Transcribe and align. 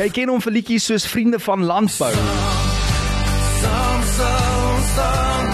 100.5. 0.00 0.06
Jy 0.06 0.08
ken 0.16 0.30
hom 0.32 0.40
vir 0.40 0.54
liedjies 0.54 0.86
soos 0.88 1.04
Vriende 1.04 1.36
van 1.44 1.64
Landbou. 1.68 2.08
Saam 3.60 4.06
sal 4.14 4.62
ons 4.70 4.86
staan 4.94 5.50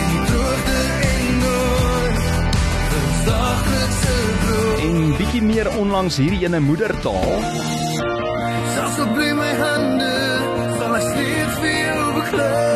in 0.00 0.10
die 0.10 0.24
droogte 0.28 0.82
en 1.06 1.38
nood. 1.44 2.20
Ons 2.98 3.24
daglikse 3.30 4.18
brood. 4.42 4.84
En 4.90 5.00
bietjie 5.22 5.42
meer 5.48 5.72
onlangs 5.80 6.20
hierdie 6.20 6.44
ene 6.44 6.60
moedertaal. 6.60 7.34
Selfs 8.76 9.00
al 9.06 9.12
bly 9.16 9.32
my 9.40 9.50
hande, 9.64 10.14
sal 10.76 11.00
ek 11.00 11.10
steeds 11.14 11.60
vir 11.64 11.76
jou 11.80 12.06
beklei. 12.20 12.73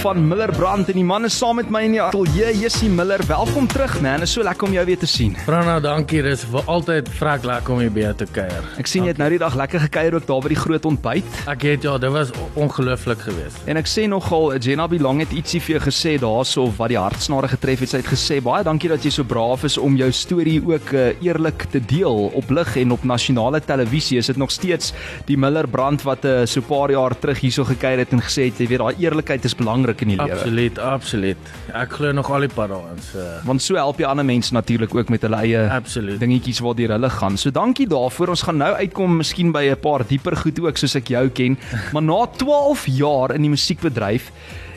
Van 0.00 0.28
Miller 0.28 0.50
Brand 0.52 0.88
en 0.90 0.96
die 0.98 1.04
man 1.04 1.24
is 1.24 1.34
saam 1.38 1.56
met 1.60 1.68
my 1.72 1.80
in 1.86 1.94
die 1.94 2.00
ateljee. 2.02 2.52
Jessie 2.60 2.88
Miller, 2.92 3.20
welkom 3.28 3.66
terug 3.70 3.96
man. 4.04 4.22
Is 4.24 4.32
so 4.36 4.44
lekker 4.44 4.68
om 4.68 4.74
jou 4.74 4.84
weer 4.86 4.98
te 5.00 5.08
sien. 5.08 5.36
Brana, 5.46 5.78
dankie. 5.82 6.20
Dis 6.24 6.44
vir 6.50 6.68
altyd 6.70 7.08
vrek 7.18 7.46
lekker 7.48 7.74
om 7.74 7.80
hier 7.82 7.92
by 7.94 8.02
jou 8.04 8.12
te 8.22 8.26
kuier. 8.36 8.66
Ek 8.80 8.90
sien 8.90 9.06
jy 9.06 9.14
het 9.14 9.20
nou 9.20 9.28
die 9.32 9.40
dag 9.40 9.56
lekker 9.58 9.82
gekuier 9.86 10.18
ook 10.18 10.26
daar 10.28 10.44
by 10.44 10.52
die 10.52 10.58
groot 10.60 10.88
ontbyt. 10.90 11.40
Ek 11.50 11.66
het 11.66 11.86
ja, 11.86 11.96
dit 12.02 12.12
was 12.12 12.32
ongelooflik 12.54 13.24
geweest. 13.26 13.62
En 13.70 13.80
ek 13.80 13.90
sê 13.90 14.04
nogal 14.10 14.56
Jenna 14.58 14.88
Bilang 14.90 15.22
het 15.24 15.32
ietsie 15.36 15.62
vir 15.64 15.76
jou 15.76 15.82
gesê 15.86 16.16
daarso 16.22 16.66
wat 16.76 16.92
die 16.92 17.00
hartsnare 17.00 17.50
getref 17.54 17.84
het. 17.86 17.94
Sy 17.94 18.02
het 18.02 18.12
gesê 18.12 18.40
baie 18.44 18.66
dankie 18.66 18.92
dat 18.92 19.04
jy 19.06 19.14
so 19.16 19.26
braaf 19.26 19.64
is 19.68 19.78
om 19.80 19.96
jou 19.98 20.10
storie 20.12 20.58
ook 20.60 20.92
uh, 20.92 21.08
eerlik 21.24 21.68
te 21.72 21.80
deel 21.80 22.30
op 22.36 22.52
lig 22.52 22.76
en 22.84 22.96
op 22.96 23.06
nasionale 23.08 23.62
televisie. 23.64 24.20
Is 24.20 24.32
dit 24.32 24.40
nog 24.40 24.52
steeds 24.54 24.92
die 25.30 25.38
Miller 25.40 25.68
brand 25.70 26.04
wat 26.06 26.24
uh, 26.28 26.44
so 26.44 26.60
'n 26.60 26.68
paar 26.68 26.90
jaar 26.90 27.16
terug 27.18 27.40
hierso 27.40 27.64
gekuier 27.64 28.04
het 28.04 28.12
en 28.12 28.22
gesê 28.22 28.50
het 28.50 28.60
jy 28.60 28.68
weet 28.68 28.84
daai 28.84 29.04
eerlikheid 29.06 29.44
is 29.44 29.54
belangrik 29.56 29.85
in 30.00 30.08
die 30.08 30.16
lewe. 30.16 30.32
Absoluut, 30.32 30.78
absoluut. 30.78 31.36
Ek 31.72 31.92
glo 31.98 32.12
nog 32.12 32.30
al 32.30 32.40
die 32.40 32.52
pad 32.52 32.68
daarin. 32.68 33.00
So 33.12 33.24
Want 33.44 33.62
so 33.62 33.74
help 33.74 33.98
jy 33.98 34.06
ander 34.06 34.24
mense 34.24 34.54
natuurlik 34.54 34.94
ook 34.94 35.08
met 35.08 35.22
hulle 35.22 35.36
eie 35.36 35.70
absoluut. 35.70 36.20
dingetjies 36.20 36.60
waardeur 36.60 36.96
hulle 36.96 37.10
gaan. 37.10 37.36
So 37.36 37.50
dankie 37.50 37.86
daarvoor. 37.86 38.28
Ons 38.28 38.42
gaan 38.42 38.56
nou 38.56 38.72
uitkom 38.74 39.16
miskien 39.16 39.52
by 39.52 39.70
'n 39.70 39.80
paar 39.80 40.06
dieper 40.06 40.36
goed 40.36 40.60
ook 40.60 40.76
soos 40.76 40.94
ek 40.94 41.08
jou 41.08 41.28
ken. 41.28 41.58
Maar 41.92 42.02
na 42.02 42.26
12 42.36 42.86
jaar 42.86 43.34
in 43.34 43.42
die 43.42 43.50
musiekbedryf 43.50 44.30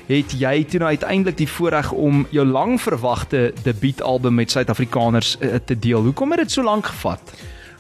het 0.10 0.34
jy 0.34 0.64
toe 0.66 0.80
nou 0.80 0.90
uiteindelik 0.90 1.38
die 1.38 1.48
voorreg 1.50 1.92
om 1.92 2.26
jou 2.34 2.46
lang 2.46 2.80
verwagte 2.82 3.54
debuutalbum 3.64 4.34
met 4.36 4.52
Suid-Afrikaners 4.52 5.38
uh, 5.40 5.56
te 5.66 5.80
deel. 5.80 6.02
Hoekom 6.02 6.32
het 6.32 6.40
dit 6.40 6.52
so 6.52 6.64
lank 6.64 6.86
gevat? 6.86 7.22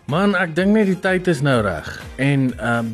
Man, 0.05 0.35
ek 0.35 0.55
dink 0.55 0.73
net 0.73 0.85
die 0.89 0.99
tyd 0.99 1.27
is 1.27 1.41
nou 1.45 1.61
reg. 1.61 1.89
En 2.17 2.53
ehm 2.57 2.93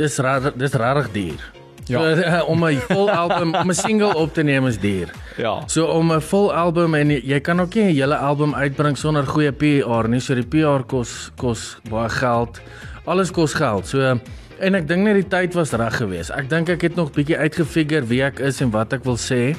dis 0.00 0.16
rarig, 0.16 0.54
dis 0.56 0.72
rarig 0.72 1.10
duur. 1.12 1.59
Ja. 1.90 1.98
So, 1.98 2.22
uh, 2.22 2.48
om 2.48 2.64
'n 2.64 2.78
vol 2.88 3.10
album, 3.10 3.54
om 3.54 3.68
'n 3.68 3.74
single 3.74 4.14
op 4.14 4.34
te 4.34 4.42
neem 4.42 4.66
is 4.66 4.78
duur. 4.78 5.10
Ja. 5.36 5.62
So 5.66 5.86
om 5.86 6.12
'n 6.12 6.20
vol 6.20 6.54
album 6.54 6.94
en 6.94 7.10
jy, 7.10 7.20
jy 7.24 7.40
kan 7.40 7.60
ook 7.60 7.74
nie 7.74 7.84
'n 7.84 7.94
hele 7.94 8.16
album 8.16 8.54
uitbring 8.54 8.96
sonder 8.96 9.26
goeie 9.26 9.52
PR 9.52 10.08
nie. 10.08 10.20
So 10.20 10.34
die 10.34 10.46
PR 10.46 10.84
kos 10.86 11.30
kos 11.36 11.78
baie 11.90 12.08
geld. 12.08 12.60
Alles 13.04 13.30
kos 13.30 13.54
geld. 13.54 13.86
So 13.86 14.18
en 14.60 14.74
ek 14.74 14.88
dink 14.88 15.02
net 15.02 15.14
die 15.14 15.28
tyd 15.28 15.54
was 15.54 15.72
reg 15.72 15.96
geweest. 15.96 16.30
Ek 16.30 16.48
dink 16.48 16.68
ek 16.68 16.80
het 16.80 16.94
nog 16.94 17.12
bietjie 17.12 17.36
uitgefigure 17.36 18.06
wie 18.06 18.22
ek 18.22 18.40
is 18.40 18.60
en 18.60 18.70
wat 18.70 18.92
ek 18.92 19.04
wil 19.04 19.16
sê. 19.16 19.56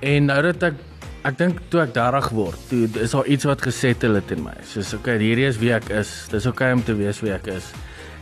En 0.00 0.24
nou 0.24 0.42
dat 0.42 0.62
ek 0.62 0.74
ek 1.26 1.38
dink 1.38 1.60
toe 1.68 1.80
ek 1.80 1.92
30 1.94 2.28
word, 2.30 2.58
toe 2.70 2.88
is 3.02 3.10
daar 3.10 3.26
iets 3.26 3.44
wat 3.44 3.62
gesettle 3.62 4.14
het 4.14 4.30
in 4.30 4.42
my. 4.42 4.54
Soos 4.62 4.94
okay, 4.94 5.18
hierdie 5.18 5.46
is 5.46 5.58
wie 5.58 5.72
ek 5.74 5.90
is. 5.90 6.28
Dis 6.30 6.46
okay 6.46 6.72
om 6.72 6.82
te 6.82 6.94
weet 6.94 7.20
wie 7.20 7.32
ek 7.32 7.46
is. 7.46 7.72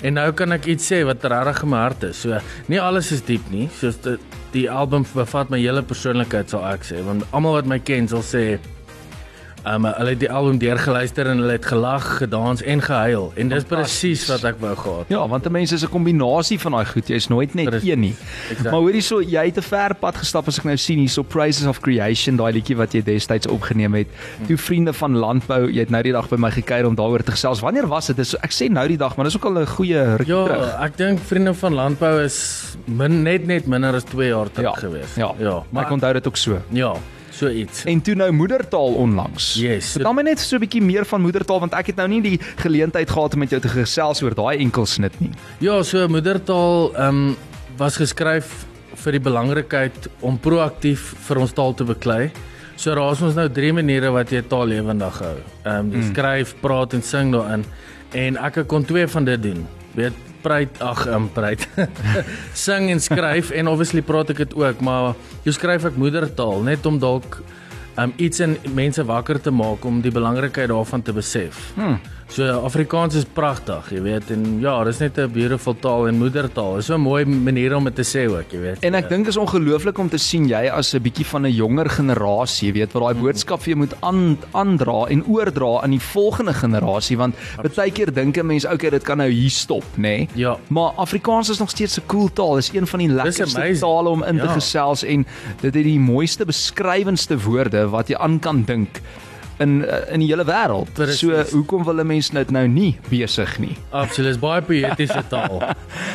En 0.02 0.16
nou 0.18 0.30
kan 0.36 0.52
ek 0.56 0.66
iets 0.74 0.86
sê 0.90 1.02
wat 1.06 1.24
regtig 1.24 1.62
in 1.62 1.72
my 1.72 1.82
hart 1.84 2.02
is. 2.10 2.22
So 2.24 2.40
nie 2.72 2.80
alles 2.80 3.12
is 3.14 3.22
diep 3.26 3.46
nie. 3.52 3.68
Soos 3.78 4.00
die, 4.04 4.16
die 4.54 4.66
album 4.70 5.06
bevat 5.14 5.50
my 5.50 5.60
hele 5.62 5.82
persoonlikheid 5.86 6.50
sal 6.50 6.66
ek 6.72 6.86
sê, 6.86 7.02
want 7.06 7.26
almal 7.32 7.60
wat 7.60 7.70
my 7.70 7.78
ken 7.78 8.08
sal 8.10 8.24
sê 8.26 8.44
Um, 9.66 9.86
hulle 9.86 10.10
het 10.12 10.18
die 10.20 10.28
album 10.30 10.58
deurgeluister 10.60 11.26
en 11.26 11.38
hulle 11.40 11.52
het 11.56 11.64
gelag, 11.64 12.16
gedans 12.18 12.60
en 12.62 12.82
gehuil 12.84 13.32
en 13.40 13.48
dis 13.48 13.64
presies 13.64 14.26
wat 14.28 14.44
ek 14.44 14.58
wou 14.60 14.74
gehad. 14.76 15.06
Ja, 15.08 15.22
want 15.28 15.46
'n 15.46 15.52
mens 15.52 15.72
is 15.72 15.82
'n 15.84 15.88
kombinasie 15.88 16.58
van 16.60 16.72
daai 16.72 16.84
goed. 16.84 17.08
Jy's 17.08 17.28
nooit 17.28 17.54
net 17.54 17.70
Precies. 17.70 17.88
een 17.88 18.00
nie. 18.00 18.14
Exact. 18.50 18.70
Maar 18.70 18.80
hoorie 18.80 19.00
so, 19.00 19.20
jy 19.22 19.44
het 19.46 19.56
'n 19.56 19.62
ver 19.62 19.94
pad 19.94 20.16
gestap 20.16 20.46
as 20.48 20.58
ek 20.58 20.64
nou 20.64 20.76
sien 20.76 20.98
hierso 20.98 21.22
Praises 21.22 21.66
of 21.66 21.80
Creation, 21.80 22.36
daai 22.36 22.52
liedjie 22.52 22.76
wat 22.76 22.92
jy 22.92 23.02
destyds 23.02 23.46
opgeneem 23.46 23.94
het. 23.94 24.06
Toe 24.46 24.56
vriende 24.58 24.92
van 24.92 25.16
landbou, 25.16 25.70
jy 25.72 25.80
het 25.80 25.90
nou 25.90 26.02
die 26.02 26.12
dag 26.12 26.28
by 26.28 26.36
my 26.36 26.50
gekuier 26.50 26.86
om 26.86 26.94
daaroor 26.94 27.22
te 27.22 27.30
gesels. 27.30 27.60
Wanneer 27.60 27.86
was 27.88 28.06
dit? 28.06 28.16
Dis 28.16 28.34
ek 28.36 28.52
sê 28.52 28.68
nou 28.70 28.86
die 28.88 28.98
dag, 28.98 29.16
maar 29.16 29.24
dis 29.24 29.36
ook 29.36 29.44
al 29.44 29.58
'n 29.62 29.66
goeie 29.66 30.16
ruk 30.16 30.26
Ja, 30.26 30.44
terug. 30.44 30.80
ek 30.80 30.96
dink 30.96 31.18
vriende 31.20 31.54
van 31.54 31.72
landbou 31.74 32.22
is 32.22 32.76
min, 32.84 33.22
net 33.22 33.46
net 33.46 33.66
minder 33.66 33.94
as 33.94 34.04
2 34.04 34.28
jaar 34.28 34.50
terug 34.52 34.78
gewees. 34.78 35.14
Ja, 35.16 35.32
ja, 35.38 35.62
maar 35.70 35.84
ek 35.84 35.90
onthou 35.90 36.12
dit 36.12 36.26
ook 36.26 36.36
so. 36.36 36.58
ja, 36.70 36.92
so 37.34 37.48
iets. 37.50 37.84
En 37.84 38.00
toe 38.00 38.14
nou 38.14 38.30
moedertaal 38.32 38.94
onlangs. 38.94 39.54
Yes. 39.60 39.92
Vertel 39.96 40.12
my 40.14 40.22
net 40.22 40.40
so 40.40 40.56
'n 40.56 40.60
bietjie 40.60 40.82
meer 40.82 41.04
van 41.04 41.20
moedertaal 41.20 41.60
want 41.60 41.74
ek 41.74 41.86
het 41.86 41.96
nou 41.96 42.08
nie 42.08 42.20
die 42.22 42.38
geleentheid 42.56 43.10
gehad 43.10 43.32
om 43.34 43.38
met 43.40 43.50
jou 43.50 43.60
te 43.60 43.68
gesels 43.68 44.22
oor 44.22 44.34
daai 44.34 44.58
enkel 44.58 44.86
snit 44.86 45.20
nie. 45.20 45.30
Ja, 45.58 45.82
so 45.82 46.08
moedertaal 46.08 46.92
ehm 46.94 47.08
um, 47.08 47.36
was 47.76 47.96
geskryf 47.96 48.66
vir 48.94 49.12
die 49.12 49.20
belangrikheid 49.20 50.08
om 50.20 50.38
proaktief 50.38 51.14
vir 51.26 51.38
ons 51.38 51.52
taal 51.52 51.74
te 51.74 51.84
beklei. 51.84 52.30
So 52.76 52.94
daar 52.94 53.12
is 53.12 53.22
ons 53.22 53.34
nou 53.34 53.48
drie 53.48 53.72
maniere 53.72 54.10
wat 54.10 54.30
jy 54.30 54.42
taal 54.42 54.66
lewendig 54.66 55.18
hou. 55.18 55.36
Ehm 55.64 55.78
um, 55.78 55.90
Mm. 55.92 56.02
skryf, 56.14 56.54
praat 56.60 56.92
en 56.94 57.02
sing 57.02 57.32
daarin. 57.32 57.64
En 58.12 58.36
ek 58.36 58.66
kon 58.68 58.84
twee 58.84 59.06
van 59.06 59.24
dit 59.24 59.42
doen. 59.42 59.66
Weet 59.94 60.12
preit 60.44 60.80
ag 60.84 61.06
um, 61.08 61.28
preit. 61.32 61.66
sing 62.66 62.90
en 62.92 63.00
skryf 63.00 63.50
en 63.56 63.70
obviously 63.72 64.04
praat 64.04 64.34
ek 64.34 64.44
dit 64.44 64.56
ook, 64.60 64.82
maar 64.84 65.14
jy 65.46 65.56
skryf 65.56 65.88
ek 65.90 66.00
moedertaal 66.00 66.64
net 66.66 66.86
om 66.86 67.00
dalk 67.02 67.40
um, 67.98 68.12
iets 68.16 68.42
in 68.44 68.58
mense 68.76 69.04
wakker 69.06 69.40
te 69.40 69.52
maak 69.54 69.84
om 69.88 70.02
die 70.04 70.12
belangrikheid 70.14 70.70
daarvan 70.72 71.02
te 71.02 71.14
besef. 71.16 71.70
Hmm. 71.78 71.98
So 72.28 72.46
Afrikaans 72.64 73.14
is 73.14 73.24
pragtig, 73.24 73.90
jy 73.92 74.00
weet, 74.02 74.30
en 74.34 74.58
ja, 74.60 74.82
dis 74.84 74.98
net 74.98 75.18
'n 75.18 75.30
beautiful 75.30 75.74
taal 75.78 76.08
en 76.08 76.18
moedertaal. 76.18 76.78
Is 76.78 76.86
so 76.86 76.94
'n 76.94 77.00
mooi 77.00 77.24
manier 77.24 77.76
om 77.76 77.84
dit 77.84 77.94
te 77.94 78.02
sê 78.02 78.26
ook, 78.28 78.50
jy 78.50 78.58
weet. 78.58 78.78
En 78.82 78.94
ek 78.94 79.08
dink 79.08 79.26
is 79.26 79.36
ongelooflik 79.36 79.98
om 79.98 80.08
te 80.08 80.18
sien 80.18 80.48
jy 80.48 80.68
as 80.68 80.94
'n 80.94 81.02
bietjie 81.02 81.26
van 81.26 81.46
'n 81.46 81.52
jonger 81.52 81.90
generasie, 81.90 82.72
weet 82.72 82.92
wat 82.92 83.02
daai 83.02 83.22
boodskap 83.22 83.60
vir 83.60 83.74
jou 83.74 83.76
moet 83.76 83.94
aan 84.00 84.38
aandra 84.52 85.06
en 85.08 85.24
oordra 85.26 85.82
aan 85.82 85.90
die 85.90 86.00
volgende 86.00 86.54
generasie 86.54 87.16
want 87.16 87.34
baie 87.76 87.90
keer 87.90 88.12
dink 88.12 88.36
'n 88.36 88.46
mens 88.46 88.64
okay, 88.64 88.90
dit 88.90 89.02
kan 89.02 89.18
nou 89.18 89.30
hier 89.30 89.50
stop, 89.50 89.84
nê? 89.96 90.00
Nee? 90.00 90.28
Ja. 90.34 90.56
Maar 90.68 90.92
Afrikaans 90.96 91.50
is 91.50 91.58
nog 91.58 91.70
steeds 91.70 91.98
'n 91.98 92.06
cool 92.06 92.32
taal. 92.32 92.54
Dis 92.54 92.72
een 92.72 92.86
van 92.86 92.98
die 92.98 93.08
lekkerste 93.08 93.78
tale 93.78 94.08
om 94.08 94.22
in 94.24 94.38
te 94.38 94.46
Ja. 94.46 94.52
gesels 94.52 95.04
en 95.04 95.26
dit 95.60 95.74
het 95.74 95.84
die 95.84 96.00
mooiste 96.00 96.44
beskrywendste 96.44 97.38
woorde 97.38 97.88
wat 97.88 98.08
jy 98.08 98.16
aan 98.16 98.38
kan 98.38 98.62
dink 98.64 99.00
in 99.58 99.84
eh, 99.84 100.12
in 100.14 100.20
die 100.20 100.28
hele 100.28 100.44
wêreld. 100.44 100.88
So 101.16 101.44
hoekom 101.52 101.84
wil 101.84 102.00
'n 102.00 102.06
mens 102.06 102.30
dit 102.30 102.50
nou 102.50 102.66
nie 102.68 102.98
besig 103.08 103.58
nie? 103.58 103.76
Absoluut, 103.90 104.30
is 104.30 104.38
baie 104.38 104.62
poëtiese 104.62 105.22
taal. 105.34 105.62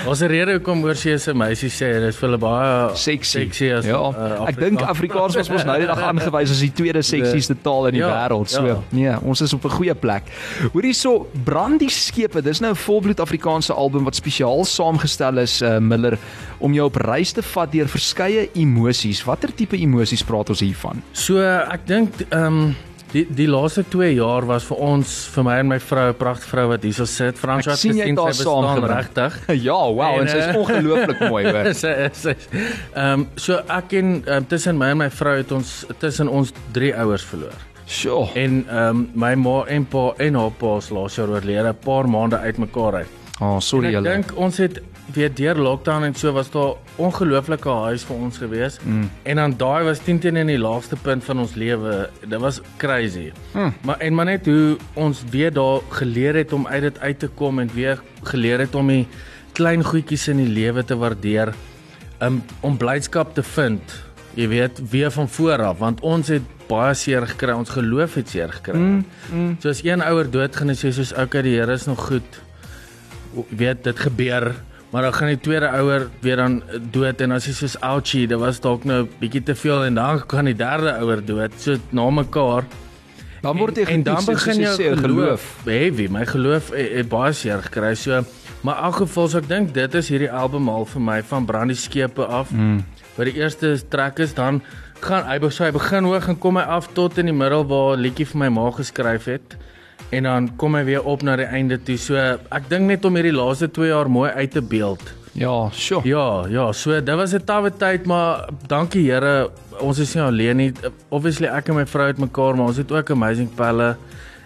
'n 0.06 0.28
rede 0.28 0.52
hoekom 0.58 0.84
oorsee 0.84 1.18
se 1.18 1.34
meisies 1.34 1.76
sê 1.82 1.94
dit 2.00 2.10
is 2.10 2.16
vir 2.16 2.30
hulle 2.30 2.38
baie 2.38 2.96
Sexy. 2.96 3.40
sexy 3.40 3.72
as 3.72 3.86
ja, 3.86 4.00
uh, 4.00 4.48
ek 4.48 4.60
dink 4.60 4.82
Afrikaans 4.82 5.36
was 5.36 5.50
mos 5.50 5.64
nou 5.66 5.78
die 5.80 5.88
dag 5.88 6.00
aangewys 6.00 6.52
as 6.52 6.60
die 6.60 6.72
tweede 6.74 7.02
seksieste 7.02 7.56
taal 7.62 7.88
in 7.88 7.94
die 7.94 8.00
Ja, 8.00 8.10
wêreld. 8.10 8.50
So, 8.50 8.66
ja. 8.66 8.78
nee, 8.92 9.16
ons 9.24 9.42
is 9.42 9.54
op 9.54 9.66
'n 9.66 9.70
goeie 9.70 9.96
plek. 9.96 10.24
Hoorie 10.74 10.94
so, 10.94 11.28
Brandie 11.44 11.90
skepe, 11.90 12.42
dis 12.42 12.60
nou 12.60 12.72
'n 12.72 12.76
volbloed 12.76 13.20
Afrikaanse 13.20 13.74
album 13.74 14.04
wat 14.04 14.16
spesiaal 14.16 14.66
saamgestel 14.66 15.38
is 15.38 15.62
uh, 15.62 15.78
Miller 15.80 16.18
om 16.60 16.74
jou 16.74 16.86
op 16.86 16.96
reis 16.96 17.32
te 17.32 17.42
vat 17.42 17.72
deur 17.72 17.88
verskeie 17.88 18.50
emosies. 18.54 19.24
Watter 19.24 19.54
tipe 19.56 19.78
emosies 19.78 20.24
praat 20.24 20.50
ons 20.50 20.60
hiervan? 20.60 21.02
So 21.14 21.40
ek 21.42 21.88
dink 21.88 22.10
ehm 22.30 22.46
um, 22.46 22.76
die 23.12 23.26
die 23.36 23.48
laaste 23.50 23.84
2 23.90 24.14
jaar 24.14 24.46
was 24.48 24.66
vir 24.70 24.82
ons 24.86 25.14
vir 25.34 25.46
my 25.48 25.56
en 25.62 25.70
my 25.72 25.80
vrou 25.80 26.10
'n 26.10 26.18
pragtige 26.18 26.50
vrou 26.50 26.68
wat 26.70 26.84
hierso 26.84 27.06
sit. 27.06 27.38
Frans 27.38 27.66
het 27.66 28.16
daar 28.16 28.34
saamgebring. 28.34 28.96
regtig. 28.96 29.40
ja, 29.70 29.80
wow, 29.94 30.20
en, 30.20 30.28
En, 30.28 30.30
sy's 30.30 30.46
eh, 30.46 30.56
ongelooflik 30.56 31.20
mooi, 31.30 31.44
hoor. 31.52 31.74
sy 31.84 31.94
sy 32.14 32.36
ehm 32.94 33.20
um, 33.20 33.28
so 33.36 33.62
ek 33.68 33.94
en 33.94 34.24
um, 34.28 34.48
tussen 34.48 34.78
my 34.78 34.92
en 34.94 34.98
my 34.98 35.10
vrou 35.10 35.38
het 35.38 35.52
ons 35.52 35.86
tussen 35.98 36.28
ons 36.28 36.54
drie 36.72 36.94
ouers 36.96 37.24
verloor. 37.24 37.58
Sjoe. 37.86 38.28
En 38.34 38.66
ehm 38.68 38.90
um, 38.90 39.08
my 39.14 39.34
ma 39.36 39.64
en 39.68 39.86
pa 39.86 40.14
en 40.18 40.36
haar 40.36 40.52
pa 40.52 40.78
is 40.78 40.90
laas 40.90 41.16
jaar 41.16 41.30
oorlede, 41.30 41.70
'n 41.70 41.86
paar 41.86 42.10
maande 42.10 42.38
uitmekaar 42.38 42.94
uit. 42.94 43.19
Oh, 43.40 43.60
sorry 43.60 43.88
En 43.88 43.90
ek 43.90 43.98
julle. 43.98 44.10
dink 44.10 44.32
ons 44.36 44.58
het 44.58 44.82
weer 45.14 45.32
deur 45.34 45.56
lockdown 45.56 46.04
en 46.04 46.16
so 46.16 46.32
was 46.36 46.52
daar 46.52 46.76
ongelooflike 47.02 47.70
huis 47.70 48.04
vir 48.04 48.16
ons 48.16 48.38
gewees. 48.38 48.78
Mm. 48.84 49.10
En 49.24 49.36
dan 49.36 49.54
daai 49.58 49.84
was 49.88 50.00
10 50.06 50.20
teen 50.20 50.36
in 50.36 50.52
die 50.52 50.60
laagste 50.60 50.96
punt 50.96 51.24
van 51.24 51.40
ons 51.40 51.56
lewe. 51.56 52.10
Dit 52.22 52.40
was 52.40 52.62
crazy. 52.78 53.32
Mm. 53.54 53.74
Maar 53.88 53.98
en 54.00 54.14
maar 54.14 54.26
net 54.26 54.46
hoe 54.46 54.78
ons 54.94 55.24
weer 55.32 55.54
daar 55.54 55.80
geleer 55.90 56.36
het 56.36 56.54
om 56.54 56.68
uit 56.68 56.82
dit 56.82 57.00
uit 57.00 57.20
te 57.20 57.28
kom 57.28 57.60
en 57.60 57.72
weer 57.74 58.02
geleer 58.24 58.60
het 58.60 58.76
om 58.76 58.88
die 58.88 59.08
klein 59.54 59.84
goedjies 59.84 60.28
in 60.28 60.38
die 60.44 60.52
lewe 60.52 60.84
te 60.84 60.98
waardeer. 60.98 61.54
Um, 62.22 62.44
om 62.60 62.78
blydskap 62.78 63.34
te 63.34 63.44
vind. 63.44 63.82
Jy 64.36 64.48
weet, 64.48 64.82
weer 64.92 65.12
van 65.12 65.30
voor 65.30 65.64
af 65.64 65.80
want 65.80 66.02
ons 66.02 66.28
het 66.28 66.44
baie 66.68 66.94
seer 66.94 67.26
gekry. 67.28 67.56
Ons 67.56 67.70
geloof 67.70 68.20
het 68.20 68.30
seer 68.30 68.52
gekry. 68.60 68.78
Mm. 68.78 69.06
Mm. 69.32 69.58
So 69.60 69.70
as 69.70 69.82
een 69.84 70.04
ouer 70.04 70.30
doodgaan 70.30 70.70
en 70.70 70.78
sê 70.78 70.92
soos 70.94 71.16
okay, 71.16 71.42
die 71.42 71.56
Here 71.58 71.74
is 71.74 71.88
nog 71.88 72.06
goed. 72.12 72.42
Weet 73.50 73.84
dit 73.84 74.00
gebeur 74.00 74.56
Maar 74.90 75.02
dan 75.02 75.14
gaan 75.14 75.28
die 75.28 75.40
tweede 75.40 75.68
ouer 75.68 76.08
weer 76.20 76.36
dan 76.36 76.64
dood 76.92 77.22
en 77.22 77.32
as 77.36 77.46
jy 77.46 77.54
soos 77.54 77.76
ouchie, 77.86 78.26
dit 78.28 78.40
was 78.42 78.58
dalk 78.60 78.88
nou 78.90 79.04
bietjie 79.20 79.44
te 79.46 79.54
veel 79.56 79.84
en 79.86 80.00
dan 80.00 80.22
gaan 80.26 80.50
die 80.50 80.58
derde 80.58 80.96
ouer 81.04 81.22
dood, 81.26 81.54
so 81.62 81.78
na 81.94 82.08
mekaar. 82.10 82.66
Dan 83.44 83.60
word 83.62 83.78
jy 83.78 83.86
en, 83.86 84.00
en 84.00 84.06
dan 84.08 84.26
begin 84.26 84.64
jy 84.64 84.66
jou 84.66 84.96
geloof, 84.98 85.04
geloof. 85.06 85.46
heavy. 85.70 86.08
My 86.12 86.26
geloof 86.26 86.72
het, 86.74 86.90
het 86.98 87.10
baie 87.12 87.36
seer 87.38 87.62
gekry. 87.70 87.94
So 87.96 88.24
maar 88.66 88.82
in 88.82 88.90
elk 88.90 88.98
geval 89.06 89.30
so 89.32 89.40
ek 89.40 89.48
dink 89.48 89.70
dit 89.78 89.94
is 89.96 90.10
hierdie 90.12 90.32
album 90.34 90.68
al 90.74 90.90
vir 90.90 91.06
my 91.06 91.22
van 91.30 91.46
Brandie 91.48 91.78
skepe 91.78 92.26
af. 92.26 92.50
Mm. 92.52 92.82
By 93.16 93.30
die 93.30 93.38
eerste 93.38 93.78
trek 93.94 94.20
is 94.26 94.34
dan 94.36 94.60
gaan 95.06 95.30
hy 95.30 95.38
so 95.48 95.64
hy 95.64 95.72
begin 95.72 96.10
hoog 96.10 96.28
en 96.34 96.40
kom 96.42 96.58
hy 96.60 96.66
af 96.66 96.90
tot 96.98 97.22
in 97.22 97.30
die 97.30 97.36
middel 97.36 97.64
waar 97.70 97.96
'n 97.96 98.02
liedjie 98.02 98.26
vir 98.26 98.42
my 98.42 98.50
ma 98.50 98.72
geskryf 98.74 99.30
het. 99.30 99.56
En 100.10 100.24
dan 100.24 100.50
kom 100.58 100.76
hy 100.76 100.84
weer 100.88 101.04
op 101.06 101.22
na 101.22 101.36
die 101.36 101.46
einde 101.46 101.78
toe. 101.78 101.98
So 101.98 102.16
ek 102.18 102.70
dink 102.70 102.90
net 102.90 103.06
om 103.06 103.16
hierdie 103.16 103.36
laaste 103.36 103.70
2 103.72 103.92
jaar 103.92 104.10
mooi 104.10 104.32
uit 104.32 104.52
te 104.52 104.62
beeld. 104.62 105.04
Ja, 105.38 105.70
sure. 105.72 106.02
Ja, 106.10 106.46
ja, 106.50 106.72
so 106.74 106.92
dit 107.02 107.16
was 107.16 107.34
'n 107.34 107.46
tawwe 107.46 107.72
tyd, 107.72 108.06
maar 108.06 108.50
dankie 108.68 109.12
Here, 109.12 109.50
ons 109.80 110.00
is 110.00 110.14
nie 110.16 110.24
alleen 110.24 110.58
nie. 110.58 110.74
Obviously 111.10 111.48
ek 111.48 111.70
en 111.70 111.76
my 111.76 111.86
vrou 111.86 112.08
het 112.08 112.18
mekaar, 112.18 112.56
maar 112.56 112.68
ons 112.68 112.78
het 112.78 112.92
ook 112.92 113.12
amazing 113.12 113.50
pelle 113.56 113.96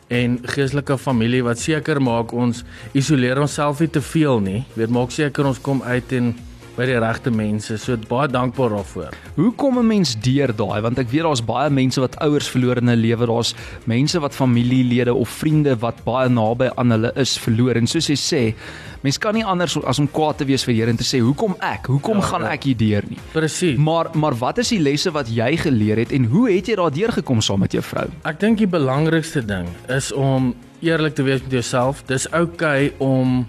en 0.07 0.39
geestelike 0.43 0.97
familie 0.97 1.43
wat 1.43 1.59
seker 1.59 2.01
maak 2.01 2.33
ons 2.33 2.63
isoleer 2.93 3.39
onsself 3.39 3.79
nie 3.79 3.89
te 3.89 4.01
veel 4.01 4.39
nie. 4.39 4.65
Weet, 4.75 4.89
maak 4.89 5.11
seker 5.11 5.45
ons 5.45 5.61
kom 5.61 5.81
uit 5.81 6.11
en 6.11 6.35
by 6.77 6.87
die 6.89 6.97
regte 6.97 7.31
mense. 7.33 7.77
So 7.77 7.97
baie 8.09 8.27
dankbaar 8.31 8.73
daarvoor. 8.73 9.13
Hoe 9.35 9.51
kom 9.55 9.77
'n 9.77 9.87
mens 9.87 10.15
deur 10.15 10.55
daai? 10.55 10.81
Want 10.81 10.97
ek 10.99 11.09
weet 11.09 11.21
daar's 11.23 11.45
baie 11.45 11.69
mense 11.69 11.99
wat 11.99 12.15
ouers 12.19 12.47
verloor 12.47 12.77
in 12.77 12.87
hulle 12.87 13.01
lewe. 13.01 13.25
Daar's 13.27 13.53
mense 13.85 14.19
wat 14.19 14.33
familielede 14.33 15.13
of 15.13 15.29
vriende 15.29 15.75
wat 15.79 16.03
baie 16.03 16.29
naby 16.29 16.69
aan 16.75 16.91
hulle 16.91 17.11
is 17.15 17.37
verloor. 17.37 17.75
En 17.75 17.87
soos 17.87 18.07
jy 18.07 18.15
sê, 18.15 18.55
mens 19.01 19.17
kan 19.17 19.33
nie 19.33 19.45
anders 19.45 19.77
as 19.83 19.99
om 19.99 20.07
kwaad 20.11 20.37
te 20.37 20.45
wees 20.45 20.63
vir 20.63 20.73
Here 20.73 20.89
en 20.89 20.97
te 20.97 21.03
sê, 21.03 21.19
"Hoekom 21.21 21.55
ek? 21.59 21.85
Hoekom 21.85 22.17
Ja, 22.17 22.21
gaan 22.21 22.41
ja. 22.41 22.51
ek 22.51 22.63
hier 22.63 22.77
deur 22.77 23.03
nie?" 23.09 23.17
Presies. 23.31 23.77
Maar 23.77 24.09
maar 24.13 24.33
wat 24.35 24.57
is 24.57 24.69
die 24.69 24.79
lesse 24.79 25.11
wat 25.11 25.27
jy 25.27 25.57
geleer 25.57 25.97
het 25.97 26.11
en 26.11 26.25
hoe 26.25 26.51
het 26.51 26.67
jy 26.67 26.75
daardeur 26.75 27.11
gekom 27.11 27.41
saam 27.41 27.59
met 27.59 27.71
jou 27.71 27.83
vrou? 27.83 28.07
Ek 28.25 28.39
dink 28.39 28.57
die 28.57 28.67
belangrikste 28.67 29.45
ding 29.45 29.67
is 29.87 30.11
om 30.11 30.55
eerlik 30.81 31.15
te 31.15 31.23
wees 31.23 31.41
met 31.41 31.51
jouself. 31.51 32.03
Dis 32.07 32.27
oukei 32.31 32.87
okay 32.87 32.93
om 32.97 33.45